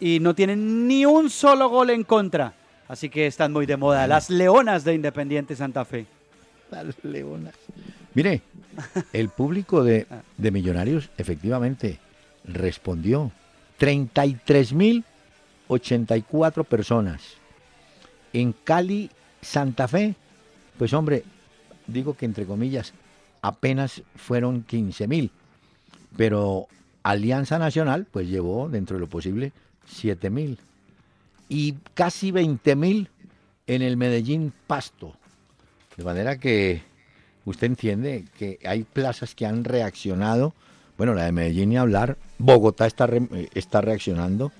[0.00, 2.54] y no tienen ni un solo gol en contra.
[2.88, 4.06] Así que están muy de moda.
[4.06, 6.06] Las leonas de Independiente Santa Fe.
[6.70, 7.54] Las leonas.
[8.14, 8.40] Mire,
[9.12, 10.06] el público de,
[10.38, 11.98] de Millonarios efectivamente
[12.44, 13.30] respondió.
[13.78, 17.22] 33.084 personas.
[18.36, 19.08] En Cali,
[19.40, 20.14] Santa Fe,
[20.76, 21.24] pues hombre,
[21.86, 22.92] digo que entre comillas,
[23.40, 25.30] apenas fueron 15.000.
[26.18, 26.66] Pero
[27.02, 29.52] Alianza Nacional, pues llevó dentro de lo posible
[29.90, 30.58] 7.000.
[31.48, 33.08] Y casi 20.000
[33.68, 35.14] en el Medellín Pasto.
[35.96, 36.82] De manera que
[37.46, 40.52] usted entiende que hay plazas que han reaccionado.
[40.98, 42.18] Bueno, la de Medellín ni hablar.
[42.36, 44.52] Bogotá está, eh, está reaccionando.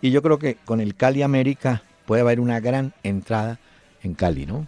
[0.00, 3.58] Y yo creo que con el Cali América puede haber una gran entrada
[4.02, 4.66] en Cali, ¿no?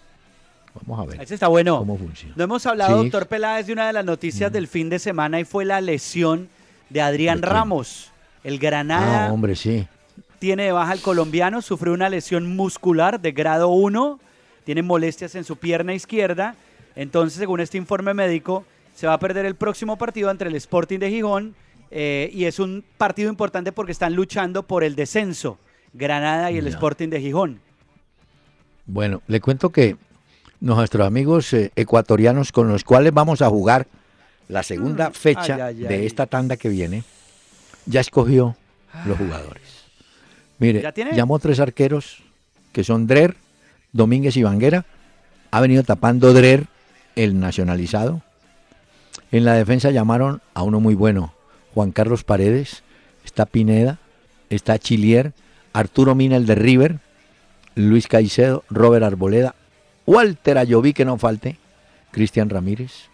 [0.86, 1.78] Vamos a ver Ese está bueno.
[1.78, 2.34] cómo funciona.
[2.36, 3.04] No hemos hablado, Sí.
[3.04, 6.48] Doctor Peláez, de una de las noticias del fin de semana y fue la lesión
[6.90, 7.42] de Adrián.
[7.42, 8.12] Ramos.
[8.44, 9.86] El Granada Ah, hombre, sí.
[10.38, 14.20] tiene de baja al colombiano, sufrió una lesión muscular de grado 1,
[14.64, 16.54] tiene molestias en su pierna izquierda,
[16.94, 20.98] entonces según este informe médico se va a perder el próximo partido entre el Sporting
[21.00, 21.54] de Gijón
[21.90, 25.58] eh, y es un partido importante porque están luchando por el descenso,
[25.92, 26.66] Granada y el.
[26.66, 27.60] Sporting de Gijón.
[28.86, 29.96] Bueno, le cuento que
[30.60, 33.86] nuestros amigos eh, ecuatorianos con los cuales vamos a jugar
[34.48, 37.04] la segunda fecha ay, ay, de esta tanda que viene,
[37.86, 38.56] ya escogió
[39.06, 39.84] los jugadores.
[40.58, 41.14] Mire, ¿Ya tiene?
[41.14, 42.22] llamó tres arqueros
[42.72, 43.36] que son Drer,
[43.92, 44.86] Domínguez y Vanguera.
[45.50, 46.66] Ha venido tapando Drer,
[47.14, 48.22] el nacionalizado.
[49.30, 51.34] En la defensa llamaron a uno muy bueno,
[51.74, 52.82] Juan Carlos Paredes,
[53.24, 53.98] está Pineda,
[54.48, 55.32] está Chilier,
[55.78, 56.98] Arturo Mina, el de River,
[57.76, 59.54] Luis Caicedo, Robert Arboleda,
[60.06, 61.56] Walter Ayoví, que no falte,
[62.10, 63.08] Cristian Ramírez.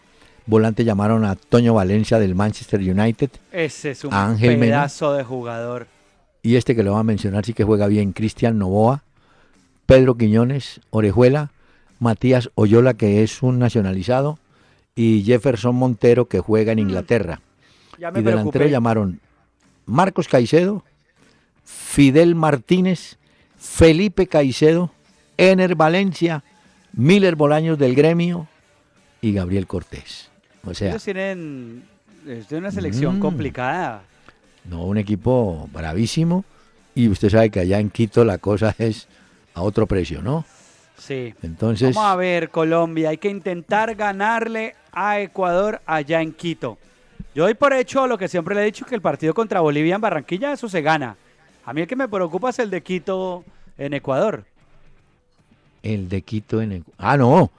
[0.46, 4.76] Volante llamaron a Toño Valencia del Manchester United Ese es un Ángel Mena.
[4.76, 5.88] pedazo de jugador.
[6.42, 9.02] y este que le voy a mencionar sí que juega bien, Cristian Novoa,
[9.84, 11.50] Pedro Quiñones, Orejuela,
[11.98, 14.38] Matías Oyola, que es un nacionalizado,
[14.96, 17.40] y Jefferson Montero, que juega en Inglaterra.
[17.98, 18.70] Ya me y delantero preocupé.
[18.70, 19.20] llamaron
[19.86, 20.82] Marcos Caicedo,
[21.64, 23.16] Fidel Martínez,
[23.58, 24.90] Felipe Caicedo,
[25.36, 26.42] Ener Valencia,
[26.92, 28.46] Miller Bolaños del Gremio
[29.20, 30.30] y Gabriel Cortés.
[30.64, 31.84] O sea, Ellos tienen,
[32.26, 33.20] es de una selección Mm.
[33.20, 34.02] complicada.
[34.64, 36.44] no, un equipo bravísimo.
[36.94, 39.08] Y usted sabe que allá en Quito la cosa es
[39.54, 40.44] a otro precio, ¿no?
[40.96, 41.34] Sí.
[41.42, 43.10] Entonces, Vamos a ver, Colombia.
[43.10, 46.78] Hay que intentar ganarle a Ecuador allá en Quito.
[47.34, 49.96] Yo doy por hecho lo que siempre le he dicho, que el partido contra Bolivia
[49.96, 51.16] en Barranquilla, eso se gana.
[51.66, 53.44] A mí el que me preocupa es el de Quito
[53.78, 54.44] en Ecuador.
[55.82, 56.82] el de Quito en...
[56.82, 57.50] Ecu- Ah, no.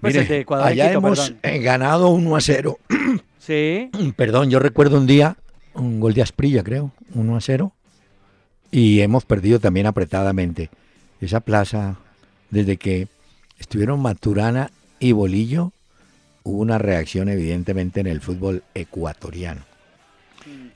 [0.00, 1.38] Pues Mire, el de Ecuador allá Quito, hemos perdón.
[1.42, 2.78] eh, ganado 1 a 0.
[3.38, 3.90] Sí.
[4.16, 5.36] Perdón, yo recuerdo un día
[5.74, 7.72] un gol de Asprilla, creo, 1 a 0.
[8.72, 10.68] Y hemos perdido también apretadamente.
[11.20, 11.94] Esa plaza,
[12.50, 13.06] desde que
[13.60, 15.70] estuvieron Maturana y Bolillo,
[16.42, 19.62] hubo una reacción evidentemente en el fútbol ecuatoriano.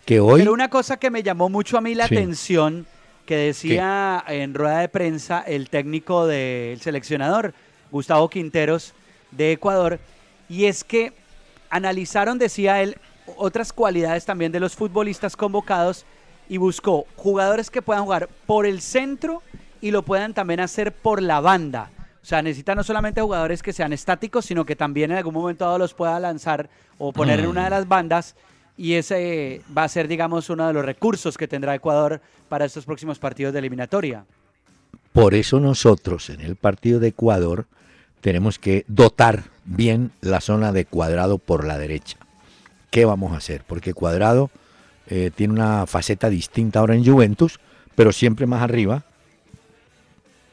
[0.04, 0.40] Que hoy...
[0.40, 2.16] Pero una cosa que me llamó mucho a mí la Sí.
[2.16, 2.86] atención,
[3.26, 7.54] que decía en rueda de prensa el técnico del seleccionador,
[7.90, 8.92] Gustavo Quinteros,
[9.30, 10.00] de Ecuador,
[10.48, 11.12] y es que
[11.70, 12.96] analizaron, decía él,
[13.36, 16.04] otras cualidades también de los futbolistas convocados
[16.48, 19.42] y buscó jugadores que puedan jugar por el centro
[19.80, 21.90] y lo puedan también hacer por la banda.
[22.22, 25.64] O sea, necesita no solamente jugadores que sean estáticos, sino que también en algún momento
[25.64, 28.34] dado los pueda lanzar o poner en una de las bandas.
[28.80, 32.86] Y ese va a ser, digamos, uno de los recursos que tendrá Ecuador para estos
[32.86, 34.24] próximos partidos de eliminatoria.
[35.12, 37.66] Por eso nosotros en el partido de Ecuador
[38.22, 42.16] tenemos que dotar bien la zona de cuadrado por la derecha.
[42.90, 43.64] ¿Qué vamos a hacer?
[43.66, 44.48] Porque cuadrado
[45.08, 47.60] eh, tiene una faceta distinta ahora en Juventus,
[47.94, 49.02] pero siempre más arriba.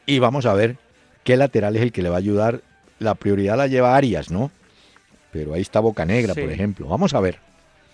[0.05, 0.75] Y vamos a ver
[1.23, 2.59] qué lateral es el que le va a ayudar.
[2.99, 4.51] La prioridad la lleva Arias, ¿no?
[5.31, 6.41] Pero ahí está Boca Negra, Sí.
[6.41, 6.87] por ejemplo.
[6.89, 7.46] Vamos a ver.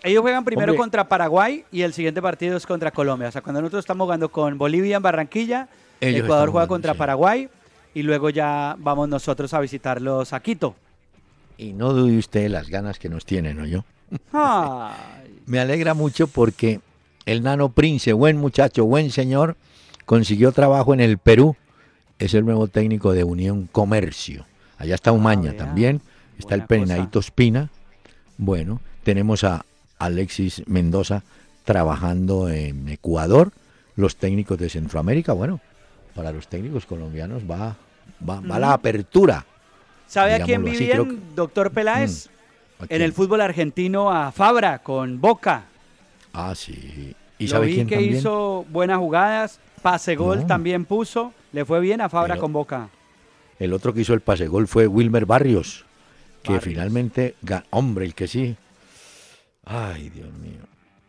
[0.04, 0.82] Ellos juegan primero Hombre.
[0.82, 3.30] contra Paraguay y el siguiente partido es contra Colombia.
[3.30, 5.70] O sea, cuando nosotros estamos jugando con Bolivia en Barranquilla,
[6.02, 7.00] Ellos Ecuador juega jugando, contra sí.
[7.00, 7.50] Paraguay
[7.94, 10.76] y luego ya vamos nosotros a visitarlos a Quito.
[11.58, 13.86] Y no dude usted las ganas que nos tienen, ¿no yo?
[15.46, 16.80] Me alegra mucho porque
[17.26, 19.56] el Nano Prince, buen muchacho, buen señor,
[20.06, 21.56] consiguió trabajo en el Perú.
[22.20, 24.46] Es el nuevo técnico de Unión Comercio.
[24.78, 25.58] Allá está Umaña vea.
[25.66, 26.02] también.
[26.38, 27.70] Está el Ah, Peinadito Espina.
[28.38, 29.66] Bueno, tenemos a
[30.06, 31.24] Alexis Mendoza
[31.64, 33.52] trabajando en Ecuador.
[33.96, 35.60] Los técnicos de Centroamérica, bueno,
[36.16, 37.76] para los técnicos colombianos va,
[38.28, 39.46] va, va la apertura.
[40.08, 42.28] ¿Sabe a quién Digámoslo así, vivía, creo doctor Peláez?
[42.80, 45.66] ¿A En el fútbol argentino a Fabra con Boca.
[46.34, 47.16] Ah, sí.
[47.38, 48.18] ¿Y Lo sabe vi quién que también?
[48.18, 50.48] hizo buenas jugadas, pase gol No.
[50.48, 51.34] también puso.
[51.52, 52.90] Le fue bien a Fabra Pero- con Boca.
[53.60, 55.86] El otro que hizo el pase gol fue Wilmer Barrios,
[56.42, 56.64] que Barrios.
[56.64, 57.36] finalmente,
[57.70, 58.56] hombre, el que sí.
[59.66, 60.62] Ay, Dios mío,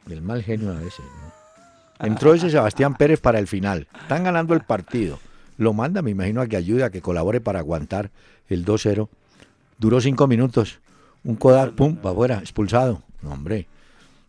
[0.07, 1.01] del mal genio a veces.
[1.01, 2.07] ¿no?
[2.07, 3.89] Entró ese Sebastián Pérez para el final.
[4.01, 5.19] Están ganando el partido.
[5.57, 8.11] Lo manda, me imagino, a que ayude, a que colabore para aguantar
[8.49, 9.09] el 2-0.
[9.79, 10.81] Duró cinco minutos.
[11.23, 13.03] Un codazo, pum, para afuera, expulsado.
[13.23, 13.67] No, hombre.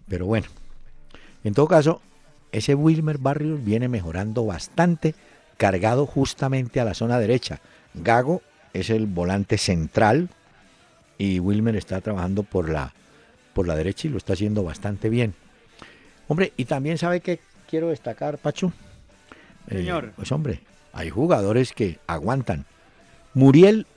[0.08, 0.48] Pero bueno.
[1.44, 2.02] En todo caso,
[2.52, 5.16] ese Wilmer Barrios viene mejorando bastante,
[5.58, 7.60] cargado justamente a la zona derecha.
[7.94, 8.42] Gago
[8.74, 10.30] es el volante central
[11.18, 12.94] y Wilmer está trabajando por la,
[13.56, 15.34] por la derecha y lo está haciendo bastante bien.
[16.28, 17.40] Hombre, y también sabe que
[17.70, 18.74] quiero destacar, Pacho.
[19.70, 20.12] Eh, Señor.
[20.16, 20.60] pues hombre,
[20.94, 22.66] hay jugadores que aguantan.
[23.34, 23.88] Muriel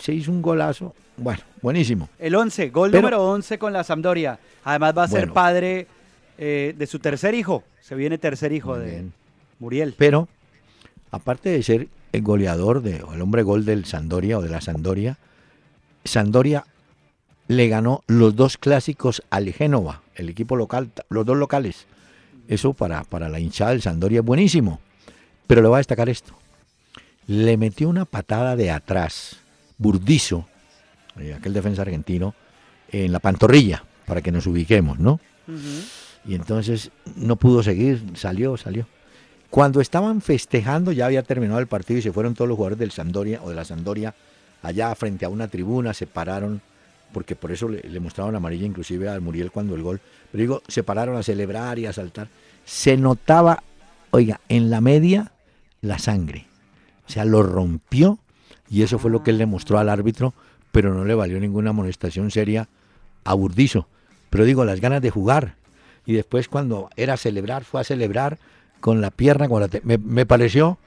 [0.00, 2.08] se hizo un golazo, bueno, buenísimo.
[2.18, 4.38] El 11, gol Pero- número 11 con la Sampdoria.
[4.64, 5.88] Además va a ser padre
[6.38, 7.64] eh, de su tercer hijo.
[7.80, 9.12] Se viene tercer hijo de bien.
[9.58, 9.94] Muriel.
[9.98, 10.28] Pero,
[11.10, 14.60] aparte de ser el goleador de, o el hombre gol del Sandoria o de la
[14.60, 15.18] Sandoria,
[16.04, 16.64] Sandoria
[17.48, 21.86] le ganó los dos clásicos al Génova, el equipo local, los dos locales.
[22.46, 24.80] Eso para, para la hinchada del Sandoria es buenísimo.
[25.46, 26.34] Pero le voy a destacar esto.
[27.26, 29.38] Le metió una patada de atrás,
[29.78, 30.46] Burdizo,
[31.18, 32.34] eh, aquel defensa argentino,
[32.90, 35.20] en la pantorrilla, para que nos ubiquemos, ¿no?
[36.26, 38.86] Y entonces no pudo seguir, salió, salió.
[39.50, 42.90] Cuando estaban festejando, ya había terminado el partido y se fueron todos los jugadores del
[42.90, 44.14] Sandoria o de la Sandoria
[44.62, 46.60] allá frente a una tribuna, se pararon,
[47.12, 50.00] porque por eso le, le mostraron amarilla inclusive al Muriel cuando el gol.
[50.30, 52.28] Pero digo, se pararon a celebrar y a saltar.
[52.64, 53.62] Se notaba,
[54.10, 55.32] oiga, en la media
[55.80, 56.46] la sangre.
[57.06, 58.18] O sea, lo rompió
[58.68, 60.34] y eso fue lo que él le mostró al árbitro,
[60.72, 62.68] pero no le valió ninguna amonestación seria
[63.24, 63.88] a Burdizo.
[64.30, 65.54] Pero digo, las ganas de jugar.
[66.04, 68.38] Y después cuando era celebrar, fue a celebrar
[68.80, 69.48] con la pierna.
[69.48, 70.78] Con la me, me pareció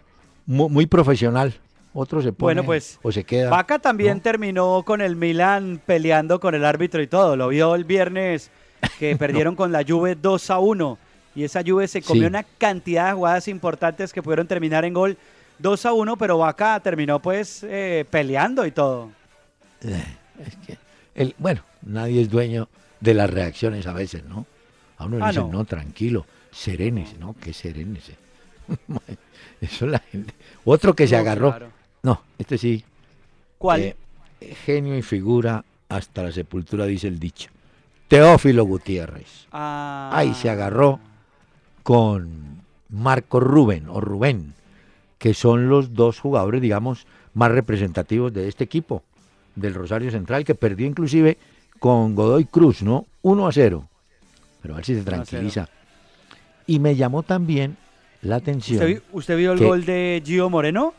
[0.45, 1.55] mu- muy, profesional.
[1.93, 3.49] Otro se pone Bueno, pues, o se queda.
[3.49, 4.23] Vaca también ¿no?
[4.23, 7.36] terminó con el Milan peleando con el árbitro y todo.
[7.36, 8.49] Lo vio el viernes
[8.97, 10.97] que perdieron con la Juve 2 a 1.
[11.36, 12.27] Y esa Juve se comió Sí.
[12.27, 15.17] una cantidad de jugadas importantes que pudieron terminar en gol
[15.60, 19.10] 2 a 1, pero Vaca terminó pues eh, peleando y todo.
[19.84, 20.04] Eh,
[20.45, 20.77] es que
[21.15, 24.45] el, bueno, nadie es dueño de las reacciones a veces, ¿no?
[24.97, 25.60] A uno le Ah, dicen, no.
[25.60, 25.65] no.
[25.65, 27.36] tranquilo, serénese, ¿no?
[27.41, 28.15] Que serénese.
[29.62, 30.34] Eso la gente.
[30.65, 31.49] Otro que se agarró.
[31.49, 31.81] claro.
[32.03, 32.83] No, este sí.
[33.57, 33.81] ¿Cuál?
[33.81, 33.95] eh,
[34.65, 37.49] genio y figura hasta la sepultura, dice el dicho.
[38.07, 39.47] Teófilo Gutiérrez.
[39.51, 40.99] Ah, Ahí se agarró
[41.83, 44.53] con Marco Rubén o Rubén,
[45.17, 49.03] que son los dos jugadores, digamos, más representativos de este equipo,
[49.55, 51.37] del Rosario Central, que perdió inclusive
[51.79, 53.05] con Godoy Cruz, ¿no?
[53.21, 53.87] 1 a 0.
[54.61, 55.25] Pero a ver si se 1 a 0.
[55.25, 55.69] tranquiliza.
[56.67, 57.77] Y me llamó también
[58.21, 58.77] la atención.
[58.81, 60.93] ¿Usted, vi- usted vio el que- gol de Gio Moreno?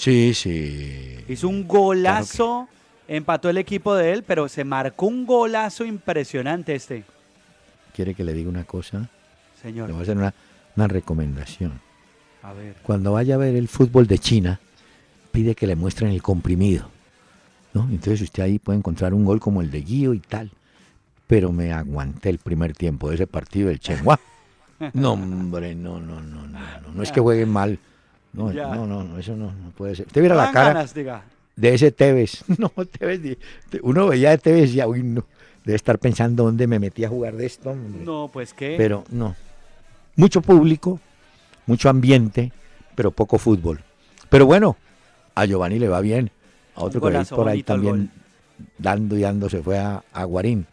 [0.00, 1.18] Sí, sí.
[1.28, 2.66] Hizo un golazo,
[3.06, 7.04] empató el equipo de él, pero se marcó un golazo impresionante este,
[7.94, 9.00] ¿Quiere que le diga una cosa?
[9.00, 9.90] Le señor.
[9.90, 10.32] voy a hacer una,
[10.74, 11.82] una recomendación.
[12.42, 12.76] A ver.
[12.82, 14.58] cuando vaya a ver el fútbol de China,
[15.32, 16.88] pide que le muestren el comprimido.
[17.74, 17.82] ¿no?
[17.90, 20.50] Entonces usted ahí puede encontrar un gol como el de Guío y tal.
[21.26, 24.18] Pero me aguanté el primer tiempo de ese partido del Chenhua.
[24.94, 26.92] No, hombre, no, no, no, no, no.
[26.94, 27.78] No es que jueguen mal.
[28.32, 28.74] No, Ya.
[28.74, 30.06] no, no, no, eso no, no puede ser.
[30.06, 31.22] Usted viera la cara ganas, diga.
[31.56, 32.44] de ese Tevez.
[32.58, 33.38] No, Tevez,
[33.82, 35.24] uno veía de Tevez y decía, uy, no.
[35.64, 37.70] Debe estar pensando dónde me metí a jugar de esto.
[37.70, 38.02] hombre".
[38.04, 38.74] No, pues qué.
[38.78, 39.36] Pero no.
[40.16, 40.98] Mucho público,
[41.66, 42.52] mucho ambiente,
[42.94, 43.80] pero poco fútbol.
[44.30, 44.76] Pero bueno,
[45.34, 46.30] a Giovanni le va bien.
[46.74, 48.10] A otro que por ahí también
[48.78, 50.66] dando y dando se fue a, a Guarín.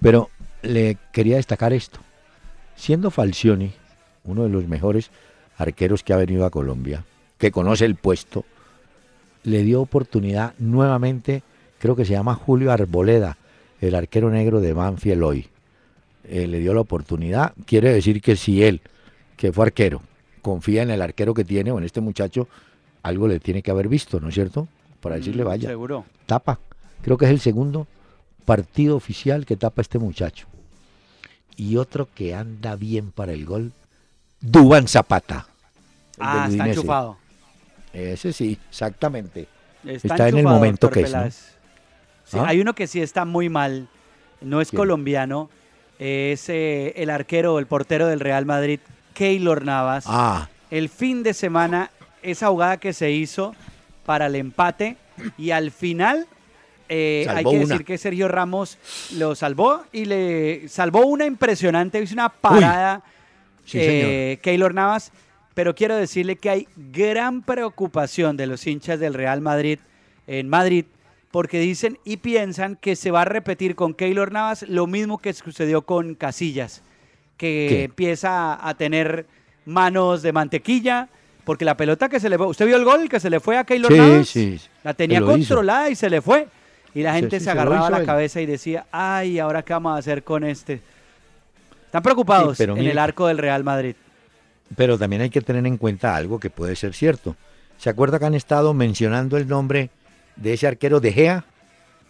[0.00, 0.30] Pero
[0.62, 2.00] le quería destacar esto.
[2.76, 3.72] Siendo Falcioni
[4.24, 5.10] uno de los mejores
[5.58, 7.04] arqueros que ha venido a Colombia,
[7.36, 8.44] que conoce el puesto,
[9.44, 11.42] le dio oportunidad nuevamente,
[11.78, 13.36] creo que se llama Julio Arboleda,
[13.80, 15.48] el arquero negro de Banfield hoy.
[16.24, 17.54] eh, le dio la oportunidad.
[17.64, 18.82] Quiere decir que si él,
[19.36, 20.02] que fue arquero,
[20.42, 22.48] confía en el arquero que tiene o en este muchacho,
[23.02, 24.68] algo le tiene que haber visto, ¿no es cierto?
[25.00, 26.04] Para decirle, Mm, vaya, Seguro.
[26.26, 26.58] tapa.
[27.02, 27.86] Creo que es el segundo
[28.44, 30.46] partido oficial que tapa este muchacho.
[31.56, 33.72] Y otro que anda bien para el gol,
[34.40, 35.46] Dubán Zapata.
[36.18, 36.70] Ah, está Udinese.
[36.70, 37.16] enchufado.
[37.92, 39.48] Ese sí, exactamente.
[39.84, 41.18] Está, Está en el momento que es, ¿no?
[41.18, 41.54] Peláez.
[42.24, 42.44] Sí, ¿Ah?
[42.48, 43.88] Hay uno que sí está muy mal,
[44.40, 44.78] no es ¿Quién?
[44.78, 45.48] colombiano,
[45.98, 48.80] es eh, el arquero, el portero del Real Madrid,
[49.14, 50.04] Keylor Navas.
[50.06, 51.90] Ah, El fin de semana,
[52.22, 53.54] esa jugada que se hizo
[54.04, 54.96] para el empate
[55.38, 56.26] y al final
[56.88, 57.58] eh, hay que una.
[57.60, 58.78] decir que Sergio Ramos
[59.16, 63.02] lo salvó y le salvó una impresionante, hizo una parada
[63.72, 65.12] Sí, eh, Keylor Navas,
[65.54, 69.78] pero quiero decirle que hay gran preocupación de los hinchas del Real Madrid
[70.26, 70.84] en Madrid
[71.30, 75.32] porque dicen y piensan que se va a repetir con Keylor Navas lo mismo que
[75.34, 76.82] sucedió con Casillas,
[77.36, 77.84] que ¿Qué?
[77.84, 79.26] empieza a tener
[79.66, 81.08] manos de mantequilla,
[81.44, 83.58] porque la pelota que se le fue, ¿usted vio el gol que se le fue
[83.58, 84.28] a Keylor Sí, Navas?
[84.28, 85.26] sí, La tenía hizo.
[85.26, 86.46] controlada y se le fue.
[86.94, 88.06] Y la gente sí, se agarraba la él.
[88.06, 90.80] cabeza y decía, ay, ¿ahora qué vamos a hacer con este?
[91.88, 93.94] Están preocupados Sí, pero en mire- el arco del Real Madrid.
[94.76, 97.34] pero también hay que tener en cuenta algo que puede ser cierto.
[97.78, 99.90] ¿Se acuerda que han estado mencionando el nombre
[100.36, 101.44] de ese arquero de Gea?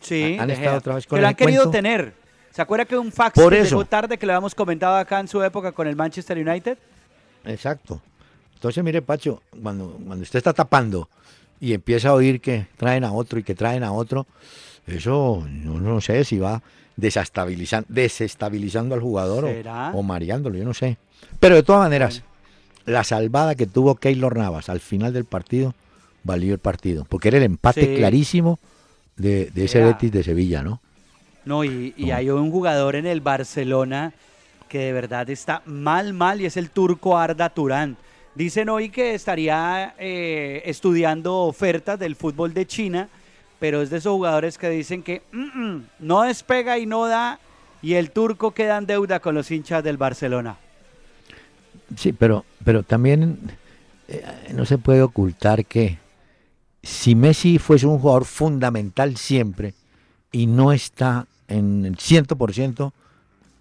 [0.01, 1.71] Sí, Han De estado Gea, otra vez con que lo han querido cuento.
[1.79, 2.15] tener.
[2.53, 3.71] ¿Se acuerda que un fax Por que eso.
[3.77, 6.77] llegó tarde que lo habíamos comentado acá en su época con el Manchester United?
[7.45, 8.01] Exacto.
[8.55, 11.09] Entonces, mire, Pacho, cuando, cuando usted está tapando
[11.61, 14.27] y empieza a oír que traen a otro y que traen a otro,
[14.87, 16.61] eso no sé si va
[16.99, 20.99] desestabilizando, desestabilizando al jugador o- o, mareándolo, yo no sé.
[21.41, 22.23] Pero de todas maneras,
[22.87, 25.75] la salvada que tuvo Keylor Navas al final del partido
[26.25, 27.95] valió el partido, porque era el empate Sí.
[27.97, 28.59] clarísimo
[29.17, 29.83] de, de ese.
[29.83, 30.81] Betis de Sevilla, ¿no?
[31.45, 32.17] No, y, y No.
[32.17, 34.13] hay un jugador en el Barcelona
[34.69, 37.97] que de verdad está mal, mal, y es el turco Arda Turán.
[38.35, 43.09] Dicen hoy que estaría eh, estudiando ofertas del fútbol de China,
[43.59, 47.39] pero es de esos jugadores que dicen que "Mm, mm, no despega y no da,
[47.83, 50.57] y el turco queda en deuda con los hinchas del Barcelona.
[51.97, 53.39] Sí, pero, pero también
[54.09, 55.99] eh, no se puede ocultar que
[56.83, 59.75] si Messi fuese un jugador fundamental siempre
[60.33, 62.93] y no está en el 100%,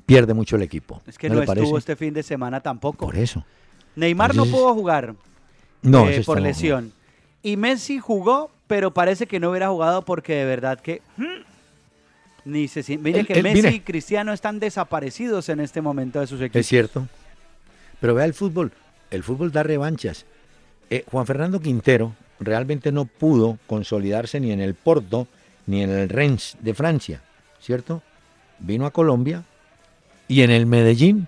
[0.06, 1.02] pierde mucho el equipo.
[1.08, 1.64] Es que ¿No no, le parece?
[1.64, 3.06] estuvo este fin de semana tampoco.
[3.06, 3.46] Por eso.
[3.96, 5.16] Neymar no pudo jugar
[5.82, 6.92] No, eh, por lesión.
[7.44, 11.02] Y Messi jugó, pero parece que no hubiera jugado porque de verdad que...
[12.46, 13.72] Ni se sien- Mire Él- que Messi mire.
[13.76, 16.60] y Cristiano están desaparecidos en este momento de sus equipos.
[16.62, 17.08] Es cierto.
[18.00, 18.72] Pero vea el fútbol.
[19.12, 20.26] El fútbol da revanchas.
[20.90, 25.28] Eh, Juan Fernando Quintero realmente no pudo consolidarse ni en el Porto
[25.66, 27.22] ni en el Rennes de Francia,
[27.60, 28.02] ¿cierto?
[28.60, 29.44] Vino a Colombia
[30.30, 31.28] y en el Medellín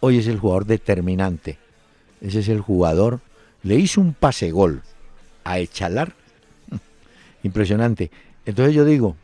[0.00, 1.58] hoy es el jugador determinante.
[2.22, 3.20] Ese es el jugador.
[3.62, 4.80] Le hizo un pase gol
[5.44, 6.14] a Echalar.
[7.46, 8.10] Impresionante.
[8.44, 9.16] Entonces yo digo,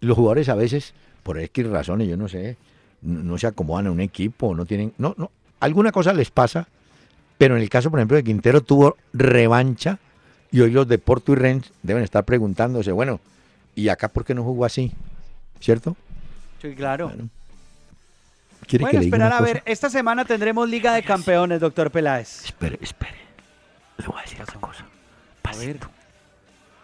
[0.00, 2.56] los jugadores a veces, por X razones, yo no sé,
[3.02, 6.66] no, se acomodan a un equipo, no tienen, no, no, alguna cosa les pasa,
[7.38, 9.98] pero en el caso, por ejemplo, de Quintero tuvo revancha
[10.50, 13.20] y hoy los de Porto y Rennes deben estar preguntándose, bueno,
[13.76, 14.92] ¿y acá por qué no jugó así?
[15.60, 15.96] ¿Cierto?
[16.60, 17.08] Sí, claro.
[17.08, 17.28] Bueno,
[18.66, 19.52] ¿Quiere Bueno, esperar a cosa?
[19.52, 19.62] ver.
[19.66, 22.44] Esta semana tendremos Liga de Campeones, doctor Peláez.
[22.44, 23.18] Espere, espere.
[23.98, 24.84] Le voy a decir una cosa.
[25.44, 25.78] A ver.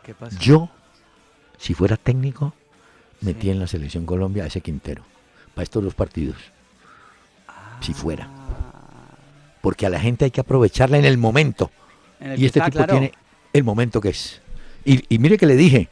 [0.08, 0.38] ¿Qué pasa?
[0.40, 0.70] Yo,
[1.58, 2.54] si fuera técnico,
[3.20, 5.02] metí en la selección Colombia a ese Quintero
[5.54, 6.38] para estos dos partidos.
[7.82, 8.26] Si fuera.
[8.26, 9.14] Ah,
[9.60, 11.70] Porque a la gente hay que aprovecharla en el momento.
[12.20, 12.92] en el Y este está, tipo claro.
[12.92, 13.12] tiene
[13.52, 14.40] el momento que es.
[14.86, 15.90] Y, y mire que le dije,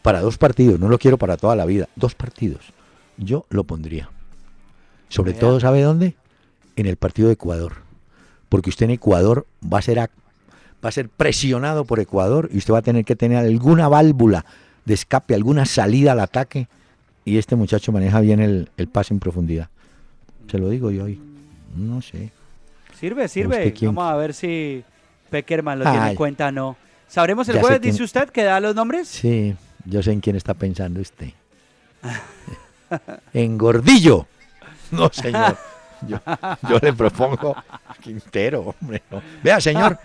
[0.00, 2.72] para dos partidos, no lo quiero para toda la vida, dos partidos.
[3.18, 4.08] Yo lo pondría.
[5.10, 6.16] Sobre todo, ¿sabe dónde?
[6.76, 7.74] En el partido de Ecuador.
[8.48, 10.10] Porque usted en Ecuador va a ser a-
[10.84, 14.44] va a ser presionado por Ecuador y usted va a tener que tener alguna válvula
[14.84, 16.68] de escape, alguna salida al ataque.
[17.24, 19.68] Y este muchacho maneja bien el, el pase en profundidad.
[20.50, 21.20] Se lo digo yo hoy.
[21.76, 22.30] No sé.
[22.98, 23.74] Sirve, sirve.
[23.82, 24.82] Vamos a ver si
[25.30, 26.76] Peckerman lo tiene en cuenta o no.
[27.08, 29.08] ¿Sabremos el jueves, quién- dice usted, que da los nombres?
[29.08, 29.54] Sí,
[29.84, 31.28] yo sé en quién está pensando usted.
[33.32, 34.26] en Gordillo.
[34.90, 35.56] No, señor.
[36.08, 36.18] Yo,
[36.68, 37.54] yo le propongo
[38.00, 39.02] Quintero, hombre.
[39.10, 39.20] no.
[39.42, 39.98] Vea, señor,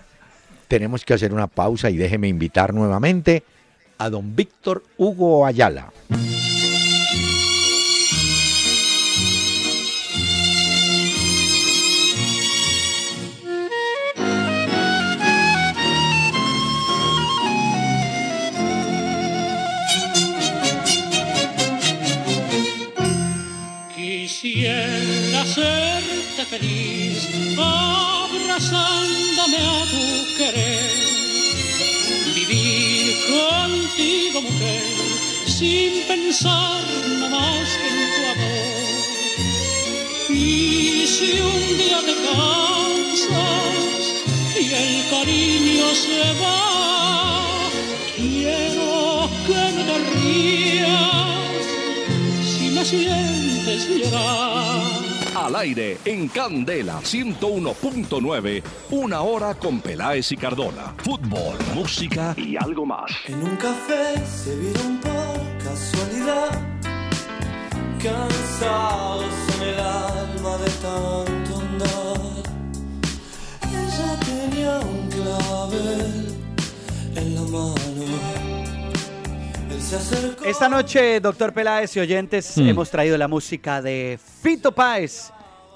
[0.68, 3.44] tenemos que hacer una pausa y déjeme invitar nuevamente
[3.98, 5.92] a don Víctor Hugo Ayala.
[26.46, 27.28] Feliz,
[27.58, 30.92] abrazándome a tu querer.
[32.36, 34.84] Vivir contigo, mujer,
[35.46, 38.76] sin pensar nada más que en tu amor.
[40.30, 44.04] Y si un día te cansas
[44.60, 46.62] y el cariño se va,
[48.16, 51.64] quiero que no te rías
[52.44, 54.95] si me sientes llorar.
[55.36, 60.94] Al aire en Candela 101.9, una hora con Peláez y Cardona.
[60.98, 63.12] Fútbol, música y algo más.
[63.26, 66.62] En un café se vieron por casualidad,
[68.02, 69.26] cansados
[69.58, 72.44] en el alma de tanto andar.
[73.70, 76.28] Ella tenía un clavel
[77.18, 77.95] en la mano.
[80.44, 82.70] Esta noche, doctor Peláez y oyentes, Mm.
[82.70, 85.30] hemos traído la música de Fito Páez,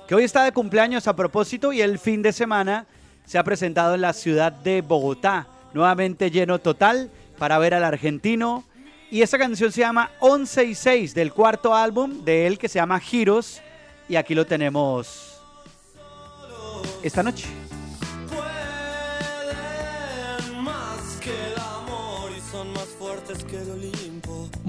[0.07, 2.88] que hoy está de cumpleaños a propósito y el fin de semana
[3.28, 5.45] se ha presentado en la ciudad de Bogotá,
[5.76, 8.64] nuevamente lleno total para ver al argentino.
[9.12, 12.80] Y esta canción se llama 11 y 6 del cuarto álbum de él que se
[12.80, 13.62] llama Giros.
[14.07, 15.39] Y aquí lo tenemos
[17.03, 17.45] esta noche.
[18.28, 18.47] Pueden
[20.64, 23.99] más que el amor y son más fuertes que el Olimpo.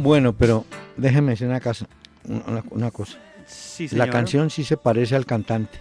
[0.03, 0.65] Bueno, pero
[0.97, 1.87] déjeme decir una, casa,
[2.25, 3.19] una, una cosa.
[3.47, 4.07] Sí, señor.
[4.07, 5.79] La canción sí se parece al cantante.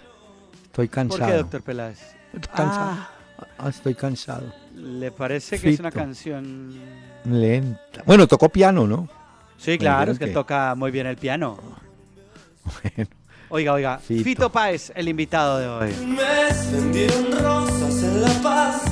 [0.66, 1.28] Estoy ¿Por cansado.
[1.32, 2.00] qué, doctor Peláez?
[2.34, 2.90] Estoy cansado.
[2.92, 3.10] Ah,
[3.58, 4.54] Ah, estoy cansado.
[4.76, 6.74] ¿Le parece que es una canción
[7.26, 8.04] Lenta.
[8.06, 9.08] Bueno, tocó piano, ¿no?
[9.58, 11.58] Sí, claro, es que que- toca muy bien el piano.
[12.64, 13.10] Bueno,
[13.50, 14.24] Oiga, oiga, Fito.
[14.24, 14.50] Fito.
[14.52, 15.92] Páez, el invitado de hoy.
[16.72, 18.84] Vendieron rosas en La Paz.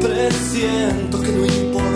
[0.00, 1.95] Presiento que no importa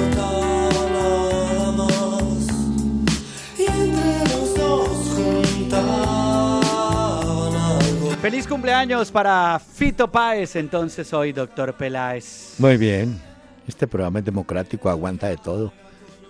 [8.20, 12.54] Feliz cumpleaños para Fito Páez, entonces hoy, doctor Peláez.
[12.58, 13.18] muy bien.
[13.66, 15.72] Este programa es democrático, aguanta de todo.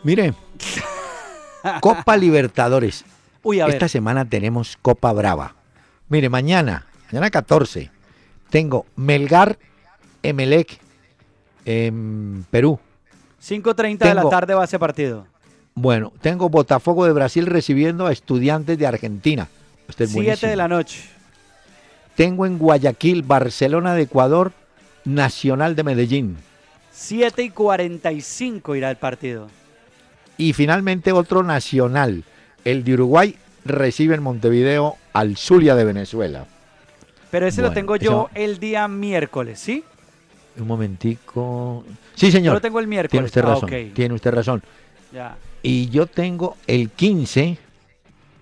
[0.04, 0.32] Mire,
[1.80, 3.04] Copa Libertadores.
[3.42, 5.56] Uy, a ver, Esta semana tenemos Copa Brava.
[6.08, 7.90] Mire, mañana, mañana 14,
[8.50, 9.58] tengo Melgar
[10.22, 10.78] Emelec
[11.64, 12.78] en Perú.
[13.42, 15.26] 5.30 de la tarde va ese partido.
[15.74, 19.48] Bueno, tengo Botafogo de Brasil recibiendo a estudiantes de Argentina.
[19.88, 20.50] Es 7 buenísimo.
[20.50, 21.19] de la noche.
[22.20, 24.52] Tengo en Guayaquil, Barcelona de Ecuador,
[25.06, 26.36] Nacional de Medellín.
[26.92, 29.48] 7 y 45 irá el partido.
[30.36, 32.24] Y finalmente otro nacional,
[32.66, 36.44] el de Uruguay, recibe en Montevideo al Zulia de Venezuela.
[37.30, 39.82] Pero ese lo tengo yo el día miércoles, ¿sí?
[40.58, 41.86] Un momentico.
[42.16, 42.52] Sí, Yo señor.
[42.52, 43.12] lo tengo el miércoles.
[43.12, 43.70] Tiene usted Ah, razón.
[43.94, 44.62] Tiene usted razón.
[45.10, 45.38] ya.
[45.62, 47.56] Y yo tengo el 15.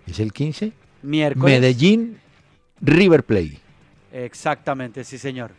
[0.08, 0.72] ¿Es el 15?
[1.02, 1.60] Miércoles.
[1.60, 2.18] Medellín
[2.80, 3.67] River Plate.
[4.12, 5.52] Exactamente, sí, señor.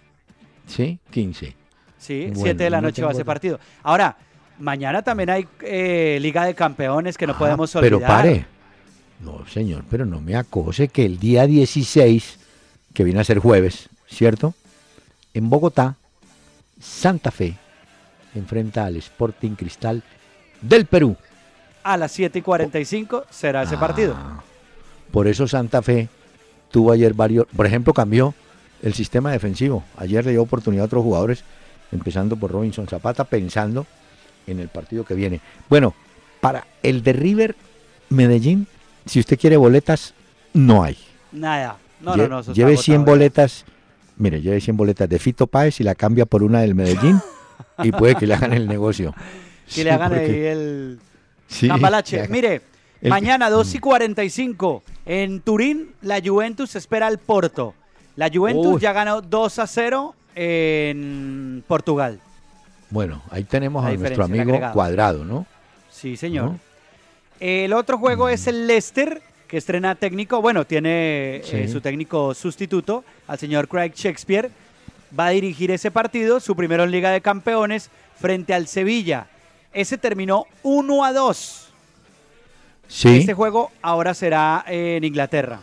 [0.68, 1.00] ¿Sí?
[1.12, 1.56] 15.
[1.98, 3.26] Sí, Bueno, 7 de la noche va ese otro.
[3.26, 3.60] partido.
[3.84, 4.16] Ahora,
[4.60, 8.00] mañana también hay eh, Liga de Campeones que no Ah, podemos olvidar.
[8.00, 8.46] Pero pare.
[9.22, 12.40] No, señor, pero no me acose que el día 16,
[12.94, 14.54] que viene a ser jueves, ¿cierto?
[15.34, 15.98] En Bogotá,
[16.80, 17.56] Santa Fe
[18.34, 20.04] enfrenta al Sporting Cristal
[20.62, 21.18] del Perú.
[21.84, 24.14] A las 7 y 45 será ese partido.
[24.18, 24.42] Ah,
[25.12, 26.08] Por eso Santa Fe
[26.72, 28.34] tuvo ayer varios, por ejemplo, cambió
[28.82, 29.84] el sistema defensivo.
[29.98, 31.44] Ayer le dio oportunidad a otros jugadores,
[31.92, 33.86] empezando por Robinson Zapata, pensando
[34.48, 35.42] en el partido que viene.
[35.70, 35.94] Bueno,
[36.42, 37.56] para el de River
[38.10, 38.68] Medellín,
[39.06, 40.14] si usted quiere boletas,
[40.54, 40.98] no hay.
[41.32, 41.78] Nada.
[42.02, 42.54] No, Lle- no, no.
[42.54, 43.18] lleve 100 agotado ya.
[43.18, 43.66] boletas,
[44.18, 47.20] mire, lleve 100 boletas de Fito Páez y la cambia por una del Medellín
[47.84, 49.14] y puede que le hagan el negocio.
[49.70, 51.00] Que Sí, le hagan porque- el
[51.48, 52.22] sí, cambalache.
[52.22, 52.62] hagan- Mire,
[53.02, 57.74] el- mañana 2 y 45 en Turín, la Juventus espera al Porto.
[58.16, 58.82] La Juventus Uy.
[58.82, 62.20] ya ganó 2 a 0 en Portugal.
[62.90, 64.60] Bueno, ahí tenemos La a nuestro amigo.
[64.74, 65.46] Cuadrado, ¿no?
[65.92, 66.46] Sí, señor.
[66.46, 66.60] ¿No?
[67.40, 70.42] El otro juego es el Leicester, que estrena técnico.
[70.42, 74.50] Bueno, tiene eh, su técnico sustituto, al señor Craig Shakespeare.
[75.18, 77.90] Va a dirigir ese partido, su primero en Liga de Campeones,
[78.20, 79.28] frente al Sevilla.
[79.74, 81.69] Ese terminó 1 a 2.
[82.90, 85.62] Sí, Este juego ahora será en Inglaterra.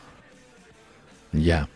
[1.33, 1.69] ya.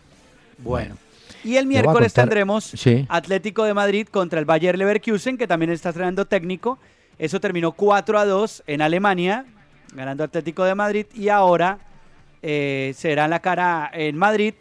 [0.57, 0.95] Bueno.
[1.43, 3.05] Y el miércoles tendremos Sí.
[3.09, 6.77] Atlético de Madrid contra el Bayer Leverkusen, que también está estrenando técnico.
[7.17, 9.45] Eso terminó 4 a 2 en Alemania,
[9.93, 11.05] ganando Atlético de Madrid.
[11.15, 11.79] Y ahora
[12.43, 14.53] eh, será la cara en Madrid.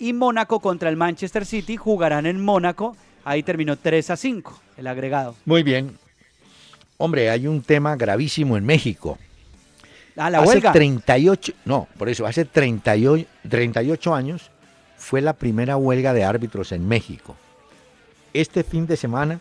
[0.00, 2.96] Y Mónaco contra el Manchester City jugarán en Mónaco.
[3.24, 5.36] Ahí terminó 3 a 5 el agregado.
[5.44, 5.96] Muy bien.
[6.98, 9.18] Hombre, hay un tema gravísimo en México.
[10.16, 10.72] Ah, la hace huelga.
[10.72, 14.50] 38, no, por eso, hace 38, 38 años
[14.96, 17.36] fue la primera huelga de árbitros en México.
[18.32, 19.40] Este fin de semana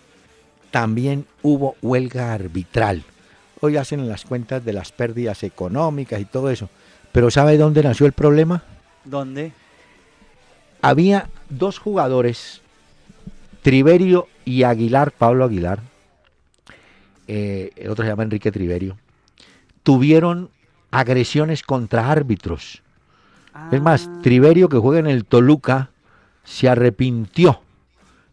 [0.71, 3.03] también hubo huelga arbitral.
[3.61, 6.69] Hoy hacen las cuentas de las pérdidas económicas y todo eso.
[7.11, 8.63] Pero ¿sabe dónde nació el problema?
[9.05, 9.51] ¿Dónde?
[10.81, 12.61] Había dos jugadores,
[13.61, 15.79] Triverio y Aguilar, Pablo Aguilar,
[17.27, 18.97] eh, el otro se llama Enrique Triverio,
[19.83, 20.49] tuvieron
[20.93, 22.81] agresiones contra árbitros.
[23.71, 25.89] Es más, Ah, Triverio, que juega en el Toluca,
[26.43, 27.61] se arrepintió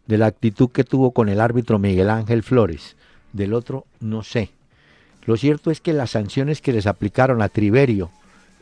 [0.06, 2.96] de la actitud que tuvo con el árbitro Miguel Ángel Flores.
[3.32, 4.50] Del otro, no sé.
[5.24, 8.10] Lo cierto es que las sanciones que les aplicaron a Triverio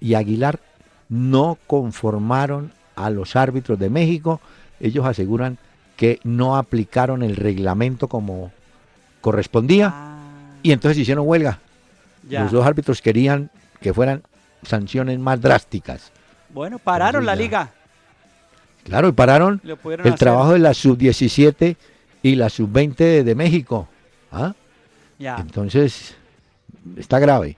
[0.01, 0.61] y Aguilar
[1.09, 4.41] no conformaron a los árbitros de México.
[4.81, 5.59] Ellos aseguran
[5.97, 8.53] que no aplicaron el reglamento como
[9.21, 10.19] correspondía ah,
[10.63, 11.61] y entonces hicieron huelga.
[12.29, 12.43] ya.
[12.43, 13.51] Los dos árbitros querían
[13.81, 14.23] que fueran
[14.63, 16.11] sanciones más drásticas.
[16.51, 17.71] Bueno, pararon la liga.
[18.85, 20.15] Claro, y pararon el hacer.
[20.15, 21.77] trabajo de la sub-17
[22.23, 23.89] y la sub-20 de, de México.
[24.33, 24.55] ¿Ah?
[25.19, 25.37] Ya.
[25.39, 26.17] Entonces,
[26.97, 27.57] está grave.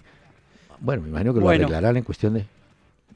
[0.80, 1.58] Bueno, me imagino que Bueno.
[1.60, 2.46] lo arreglarán en cuestión de.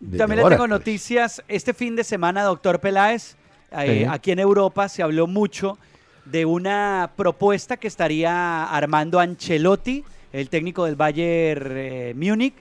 [0.01, 0.71] de- También de le tengo pues.
[0.71, 1.43] noticias.
[1.49, 3.37] Este fin de semana, doctor Peláez,
[3.73, 5.79] eh, aquí en Europa se habló mucho
[6.25, 12.55] de una propuesta que estaría armando Ancelotti, el técnico del Bayern eh, Múnich,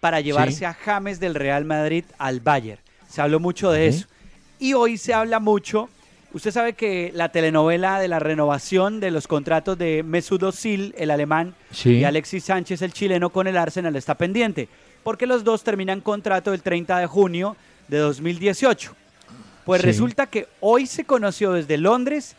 [0.00, 0.64] para llevarse Sí.
[0.64, 2.80] a James del Real Madrid al Bayern.
[3.08, 4.06] Se habló mucho de eso.
[4.58, 5.88] Y hoy se habla mucho.
[6.32, 11.10] Usted sabe que la telenovela de la renovación de los contratos de Mesut Özil, el
[11.10, 11.90] alemán, Sí.
[11.98, 14.68] y Alexis Sánchez, el chileno, con el Arsenal está pendiente,
[15.02, 17.56] porque los dos terminan contrato el 30 de junio
[17.88, 18.94] de 2018.
[19.64, 19.86] Pues Sí.
[19.86, 22.36] resulta que hoy se conoció desde Londres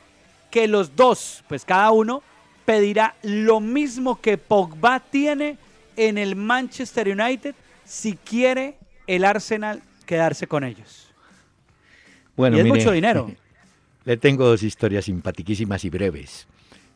[0.51, 2.21] que los dos, pues cada uno,
[2.65, 5.57] pedirá lo mismo que Pogba tiene
[5.97, 8.77] en el Manchester United si quiere
[9.07, 11.07] el Arsenal quedarse con ellos.
[12.35, 13.29] Bueno, y es mire, mucho dinero.
[14.05, 16.47] Le tengo dos historias simpaticísimas y breves.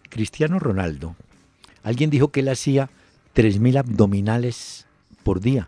[0.09, 1.15] Cristiano Ronaldo,
[1.83, 2.89] alguien dijo que él hacía
[3.35, 4.85] 3.000 abdominales
[5.23, 5.67] por día.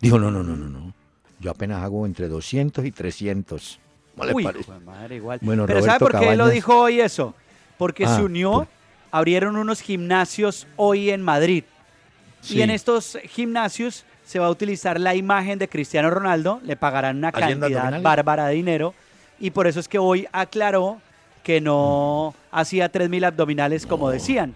[0.00, 0.92] Dijo, no, no, no, no, no.
[1.40, 3.80] Yo apenas hago entre 200 y 300.
[4.16, 4.72] ¿No le Uy, parece?
[4.72, 5.38] de madre, igual.
[5.42, 7.34] Bueno, Pero ¿sabe Roberto por qué lo Cabañas- dijo hoy eso?
[7.78, 8.68] Porque Ah, se unió, por-
[9.10, 11.64] abrieron unos gimnasios hoy en Madrid.
[12.46, 12.58] Sí.
[12.58, 17.16] Y en estos gimnasios se va a utilizar la imagen de Cristiano Ronaldo, le pagarán
[17.16, 18.94] una ¿Haciendo cantidad bárbara de dinero
[19.40, 21.00] y por eso es que hoy aclaró
[21.42, 24.54] que no hacía 3.000 abdominales como decían.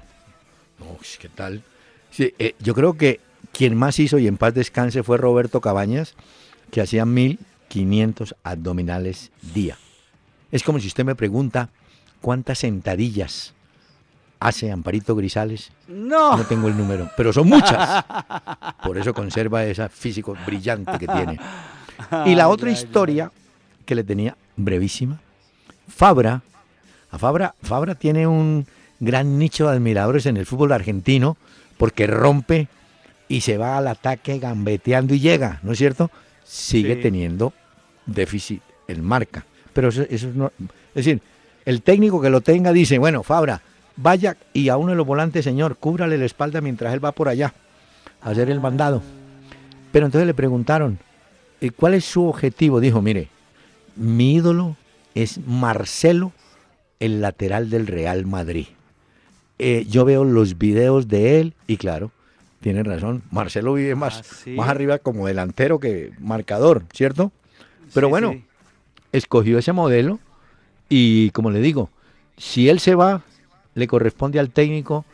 [0.79, 1.63] No, ¿qué tal?
[2.11, 3.21] Sí, eh, yo creo que
[3.53, 6.15] quien más hizo y en paz descanse fue Roberto Cabañas,
[6.71, 9.77] que hacía 1500 abdominales día.
[10.53, 11.71] Es como si usted me pregunta
[12.21, 13.55] cuántas sentadillas
[14.41, 15.71] hace Amparito Grisales.
[15.89, 18.05] No, No tengo el número, pero son muchas.
[18.83, 21.39] Por eso conserva ese físico brillante que tiene.
[22.27, 23.31] Y la otra historia
[23.85, 25.19] que le tenía brevísima,
[25.89, 26.43] Fabra,
[27.11, 28.67] a Fabra, Fabra tiene un
[29.01, 31.37] gran nicho de admiradores en el fútbol argentino
[31.77, 32.69] porque rompe
[33.29, 36.11] y se va al ataque gambeteando y llega, ¿no es cierto?
[36.45, 37.01] Sigue Sí.
[37.03, 37.53] teniendo
[38.07, 39.45] déficit en marca.
[39.73, 40.53] Pero eso, eso no,
[40.95, 41.21] es decir,
[41.65, 43.61] el técnico que lo tenga dice, bueno, Fabra,
[44.03, 47.29] vaya y a uno de los volantes, señor, cúbrale la espalda mientras él va por
[47.29, 47.55] allá
[48.23, 49.03] a hacer el mandado.
[49.93, 50.99] Pero entonces le preguntaron,
[51.61, 52.81] "¿Y ¿cuál es su objetivo?
[52.81, 53.29] Dijo, mire,
[53.97, 54.77] mi ídolo
[55.15, 56.33] es Marcelo,
[57.01, 58.67] el lateral del Real Madrid.
[59.59, 62.13] Eh, yo veo los videos de él y claro,
[62.61, 64.51] tiene razón, Marcelo vive más, Ah, sí.
[64.53, 67.33] más arriba como delantero que marcador, ¿cierto?
[67.93, 68.45] Pero Sí, bueno, sí.
[69.13, 70.19] escogió ese modelo
[70.89, 71.91] y como le digo,
[72.37, 73.23] si él se va,
[73.81, 75.05] le corresponde al técnico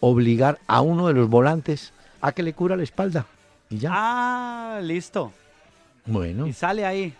[0.00, 3.26] obligar a uno de los volantes a que le cura la espalda.
[3.70, 3.90] Y ya.
[3.92, 5.32] Ah, listo.
[6.06, 7.14] bueno, Y sale ahí.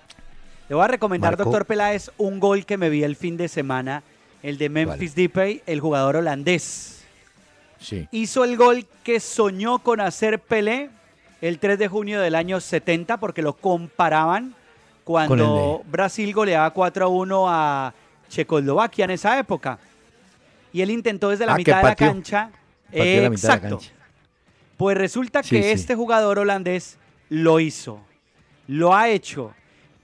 [0.68, 3.48] Le voy a recomendar, Marcó- doctor Peláez, un gol que me vi el fin de
[3.48, 4.02] semana,
[4.42, 7.02] el de Memphis Depay, el jugador holandés.
[7.80, 8.06] sí.
[8.12, 10.90] Hizo el gol que soñó con hacer Pelé
[11.40, 14.54] el 3 de junio del año 70, porque lo comparaban
[15.04, 17.94] cuando Con Brasil goleaba 4 a 1 a
[18.30, 19.78] Checoslovaquia en esa época.
[20.74, 22.50] Y él intentó desde la Ah, mitad de la cancha.
[22.90, 23.80] Pateó la mitad de la Exacto.
[24.76, 25.68] Pues resulta Sí, que sí.
[25.70, 26.98] este jugador holandés
[27.30, 28.00] lo hizo,
[28.66, 29.54] lo ha hecho.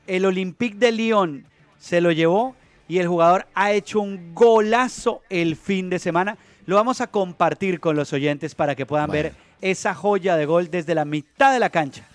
[0.07, 1.45] El Olympique de Lyon
[1.79, 2.55] se lo llevó
[2.89, 6.39] y el jugador ha hecho un golazo el fin de semana.
[6.67, 10.71] Lo vamos a compartir con los oyentes para que puedan ver esa joya de gol
[10.71, 12.07] desde la mitad de la cancha.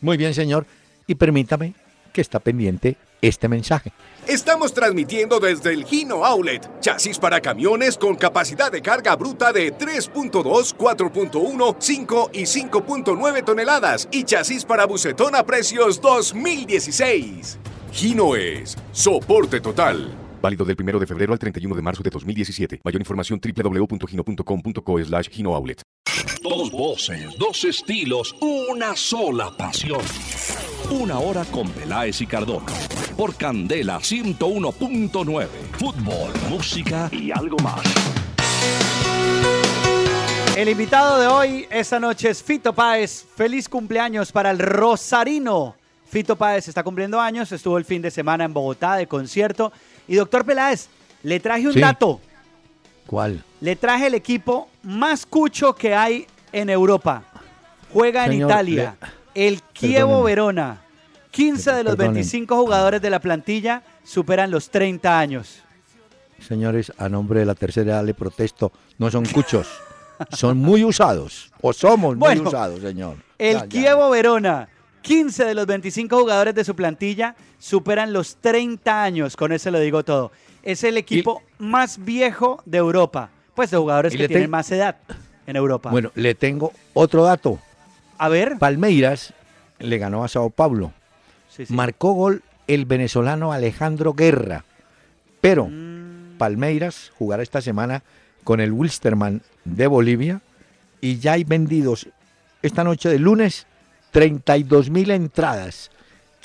[0.00, 0.66] Muy bien, señor.
[1.06, 1.72] Y permítame
[2.12, 2.96] que está pendiente
[3.28, 3.92] este mensaje.
[4.26, 6.80] Estamos transmitiendo desde el Gino Outlet.
[6.80, 14.08] Chasis para camiones con capacidad de carga bruta de 3.2, 4.1, 5 y 5.9 toneladas.
[14.10, 17.58] Y chasis para bucetón a precios 2016.
[17.92, 20.12] Gino es soporte total.
[20.42, 22.80] Válido del 1 de febrero al 31 de marzo de 2017.
[22.84, 25.82] Mayor información www.gino.com.co slash Gino Outlet.
[26.42, 30.00] Dos voces, dos estilos, una sola pasión.
[30.90, 32.72] Una hora con Peláez y Cardona.
[33.16, 35.46] Por Candela 101.9.
[35.78, 37.80] Fútbol, música y algo más.
[40.56, 43.24] El invitado de hoy esta noche es Fito Páez.
[43.36, 45.74] Feliz cumpleaños para el Rosarino.
[46.08, 49.72] Fito Páez está cumpliendo años, estuvo el fin de semana en Bogotá de concierto.
[50.08, 50.88] Y doctor Peláez,
[51.24, 51.80] le traje un Sí.
[51.80, 52.20] dato.
[53.06, 53.42] ¿Cuál?
[53.60, 57.24] Le traje el equipo más cucho que hay en Europa.
[57.92, 58.96] Juega en Italia.
[59.36, 60.22] El Perdóneme.
[60.24, 60.82] Verona.
[61.30, 62.14] 15 de los Perdóneme.
[62.14, 65.62] 25 jugadores de la plantilla superan los 30 años.
[66.40, 69.68] Señores, a nombre de la tercera edad le protesto, no son cuchos,
[70.32, 73.16] son muy usados, o somos Bueno, muy usados, señor.
[73.38, 73.68] El Ya, ya.
[73.68, 74.68] Chievo Verona.
[75.02, 79.36] 15 de los 25 jugadores de su plantilla superan los 30 años.
[79.36, 80.32] Con eso lo digo todo.
[80.62, 83.30] Es el equipo más viejo de Europa.
[83.54, 84.96] Pues de jugadores que tienen más edad
[85.46, 85.90] en Europa.
[85.90, 87.60] Bueno, le tengo otro dato.
[88.18, 88.58] A ver.
[88.58, 89.34] Palmeiras
[89.78, 90.92] le ganó a Sao Paulo.
[91.48, 91.72] Sí, sí.
[91.72, 94.64] Marcó gol el venezolano Alejandro Guerra.
[95.40, 95.68] Pero
[96.36, 98.02] Mm, Palmeiras jugará esta semana
[98.44, 100.40] con el Wilstermann de Bolivia
[101.00, 102.08] y ya hay vendidos
[102.62, 103.66] esta noche de lunes
[104.12, 105.90] 32 mil entradas.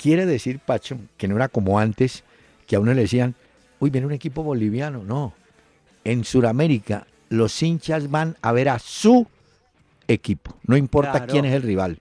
[0.00, 2.24] Quiere decir, Pacho, que no era como antes,
[2.66, 3.34] que a uno le decían,
[3.78, 5.02] uy, viene un equipo boliviano.
[5.04, 5.34] No.
[6.04, 9.26] En Sudamérica, los hinchas van a ver a su
[10.12, 10.54] equipo.
[10.66, 11.26] No importa Claro.
[11.32, 11.98] quién es el rival.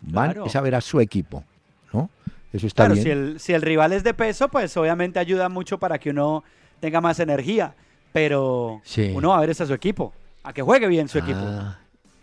[0.00, 0.46] Van Claro.
[0.46, 1.44] es a ver a su equipo.
[1.92, 2.10] ¿No?
[2.52, 3.04] Eso está Claro, bien.
[3.04, 6.42] si el, si el rival es de peso, pues obviamente ayuda mucho para que uno
[6.80, 7.74] tenga más energía.
[8.12, 9.12] Pero Sí.
[9.14, 11.38] uno va a ver es a su equipo, a que juegue bien su equipo.
[11.40, 11.78] Ah,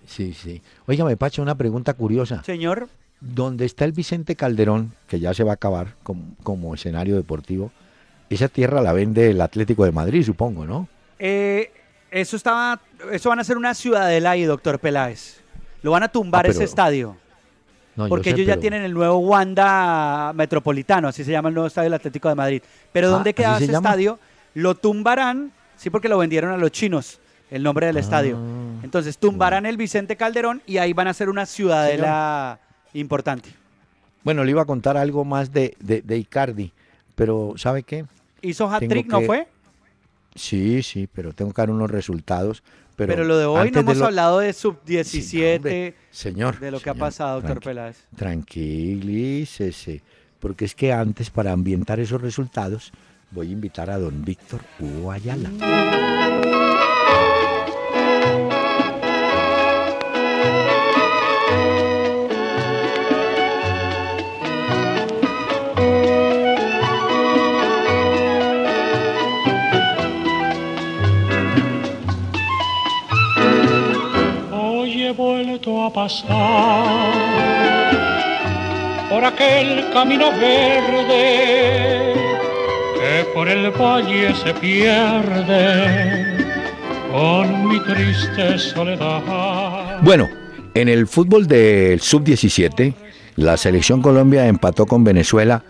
[0.06, 0.62] sí, sí.
[0.86, 2.44] Óigame, Pacho, una pregunta curiosa.
[2.44, 2.90] Señor,
[3.22, 7.72] donde está el Vicente Calderón, que ya se va a acabar como, como escenario deportivo,
[8.30, 10.88] esa tierra la vende el Atlético de Madrid, supongo, ¿no?
[11.18, 11.72] eh,
[12.12, 12.80] eso estaba,
[13.12, 15.40] eso van a ser una ciudadela ahí, doctor Peláez.
[15.82, 17.16] Lo van a tumbar Ah, ese estadio.
[17.96, 21.50] No, yo Porque sé, ellos ya pero- tienen el nuevo Wanda Metropolitano, así se llama
[21.50, 22.62] el nuevo estadio del Atlético de Madrid.
[22.92, 23.90] Pero Ah, ¿dónde ¿así quedaba se ese llama?
[23.90, 24.20] estadio?
[24.54, 27.20] Lo tumbarán, sí, porque lo vendieron a los chinos,
[27.52, 28.38] el nombre del estadio.
[28.40, 32.60] Ah, Entonces tumbarán el Vicente Calderón y ahí van a hacer una ciudadela
[32.94, 33.50] importante.
[34.24, 36.72] Bueno, le iba a contar algo más de, de, de Icardi,
[37.16, 38.06] pero ¿sabe qué?
[38.42, 39.48] ¿Hizo hat-trick, no que- fue?
[40.36, 42.64] Sí, sí, pero tengo que dar unos resultados.
[42.96, 46.70] Pero, Pero, lo de hoy no hemos lo- hablado de Sí, sub-17, hombre, señor, de
[46.72, 48.06] lo que ha pasado, doctor Peláez.
[48.16, 50.02] Tranquilícese,
[50.40, 52.92] porque es que antes para ambientar esos resultados
[53.32, 55.50] voy a invitar a don Víctor Hugo Ayala.
[75.92, 77.10] Pasar
[79.10, 82.14] por aquel camino verde
[82.96, 86.38] que por el valle se pierde
[87.12, 90.00] con mi triste soledad.
[90.02, 90.28] Bueno,
[90.74, 92.94] en el fútbol del sub-17,
[93.36, 95.64] la selección Colombia empató con Venezuela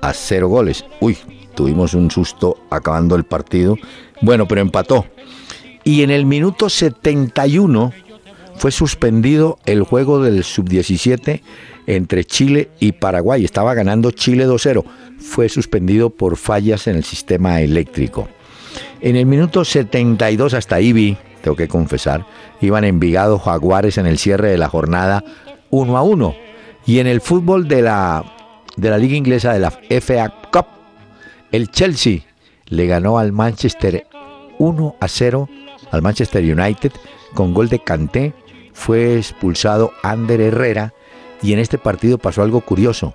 [0.00, 0.84] a cero goles.
[1.00, 1.18] Uy,
[1.54, 3.76] tuvimos un susto acabando el partido.
[4.20, 5.06] Bueno, pero empató.
[5.82, 7.92] Y en el minuto 71
[8.56, 11.42] fue suspendido el juego del sub-17
[11.86, 13.44] entre Chile y Paraguay.
[13.44, 14.84] Estaba ganando Chile 2-0.
[15.18, 18.28] Fue suspendido por fallas en el sistema eléctrico.
[19.00, 22.26] En el minuto 72 hasta ahí vi, tengo que confesar,
[22.60, 25.22] iban Envigado Jaguares en el cierre de la jornada
[25.70, 26.34] 1 a 1.
[26.86, 28.24] Y en el fútbol de la,
[28.76, 30.66] de la liga inglesa de la FA Cup,
[31.52, 32.20] el Chelsea
[32.66, 34.06] le ganó al Manchester
[34.58, 35.48] 1 a 0
[35.90, 36.92] al Manchester United
[37.34, 38.32] con gol de Kanté.
[38.74, 40.92] Fue expulsado Ander Herrera
[41.42, 43.14] y en este partido pasó algo curioso.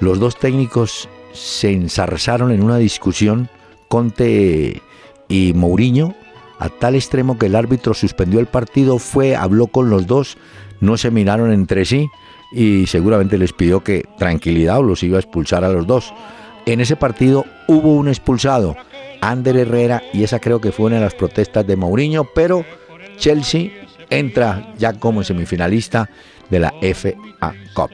[0.00, 3.50] Los dos técnicos se enzarzaron en una discusión,
[3.88, 4.80] Conte
[5.28, 6.14] y Mourinho,
[6.58, 10.38] a tal extremo que el árbitro suspendió el partido, fue, habló con los dos,
[10.80, 12.08] no se miraron entre sí
[12.52, 16.12] y seguramente les pidió que tranquilidad o los iba a expulsar a los dos.
[16.66, 18.76] En ese partido hubo un expulsado,
[19.20, 22.64] Ander Herrera, y esa creo que fue una de las protestas de Mourinho, pero
[23.16, 23.70] Chelsea
[24.10, 26.10] entra ya como semifinalista
[26.50, 27.12] de la FA
[27.74, 27.90] Cup.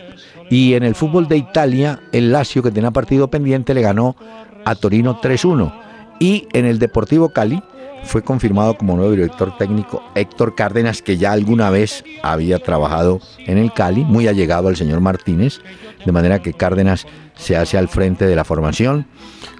[0.50, 4.16] Y en el fútbol de Italia, el Lazio, que tenía partido pendiente, le ganó
[4.64, 5.72] a Torino 3-1.
[6.18, 7.62] Y en el Deportivo Cali
[8.06, 13.58] fue confirmado como nuevo director técnico Héctor Cárdenas, que ya alguna vez había trabajado en
[13.58, 15.60] el Cali, muy allegado al señor Martínez,
[16.04, 19.06] de manera que Cárdenas se hace al frente de la formación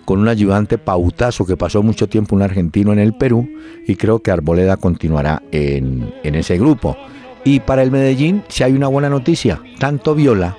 [0.05, 3.49] con un ayudante pautazo que pasó mucho tiempo un argentino en el Perú
[3.87, 6.97] y creo que Arboleda continuará en, en ese grupo.
[7.45, 10.57] Y para el Medellín, si hay una buena noticia, tanto Viola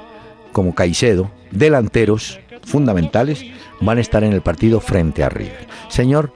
[0.52, 3.46] como Caicedo, delanteros fundamentales,
[3.80, 5.68] van a estar en el partido frente a River.
[5.88, 6.34] Señor,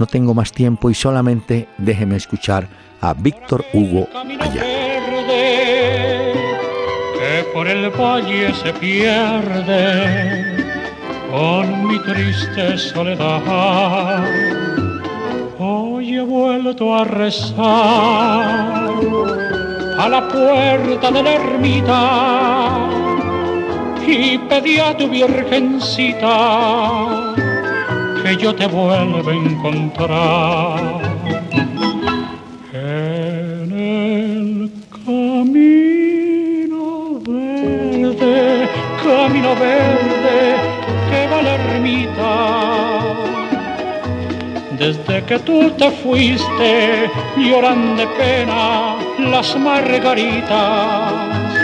[0.00, 2.66] no tengo más tiempo y solamente déjeme escuchar
[3.02, 4.08] a Víctor Hugo
[4.40, 4.62] allá.
[7.12, 10.56] que por el valle se pierde
[11.30, 14.24] con mi triste soledad.
[15.58, 17.60] Hoy he vuelto a rezar
[19.98, 22.88] a la puerta de la ermita
[24.06, 26.30] y pedí a tu virgencita
[28.30, 31.00] que yo te vuelva a encontrar
[32.72, 34.70] en el
[35.04, 38.68] camino verde,
[39.02, 40.54] camino verde
[41.10, 42.32] que va la ermita.
[44.78, 51.59] Desde que tú te fuiste, lloran de pena las margaritas.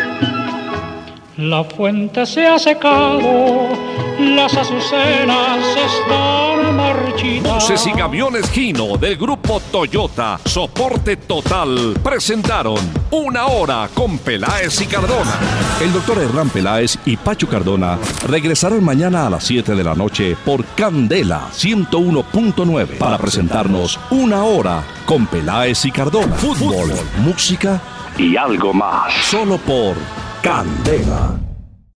[1.38, 3.68] La fuente se ha secado,
[4.18, 7.52] las azucenas están marchitas.
[7.52, 12.78] Buses y camiones Gino del grupo Toyota, soporte total, presentaron
[13.10, 15.34] Una Hora con Peláez y Cardona.
[15.78, 20.38] El doctor Hernán Peláez y Pacho Cardona regresarán mañana a las 7 de la noche
[20.42, 26.34] por Candela 101.9 para presentarnos Una Hora con Peláez y Cardona.
[26.36, 27.78] Fútbol, música
[28.16, 29.12] y algo más.
[29.26, 29.96] Solo por
[30.46, 31.45] Candela.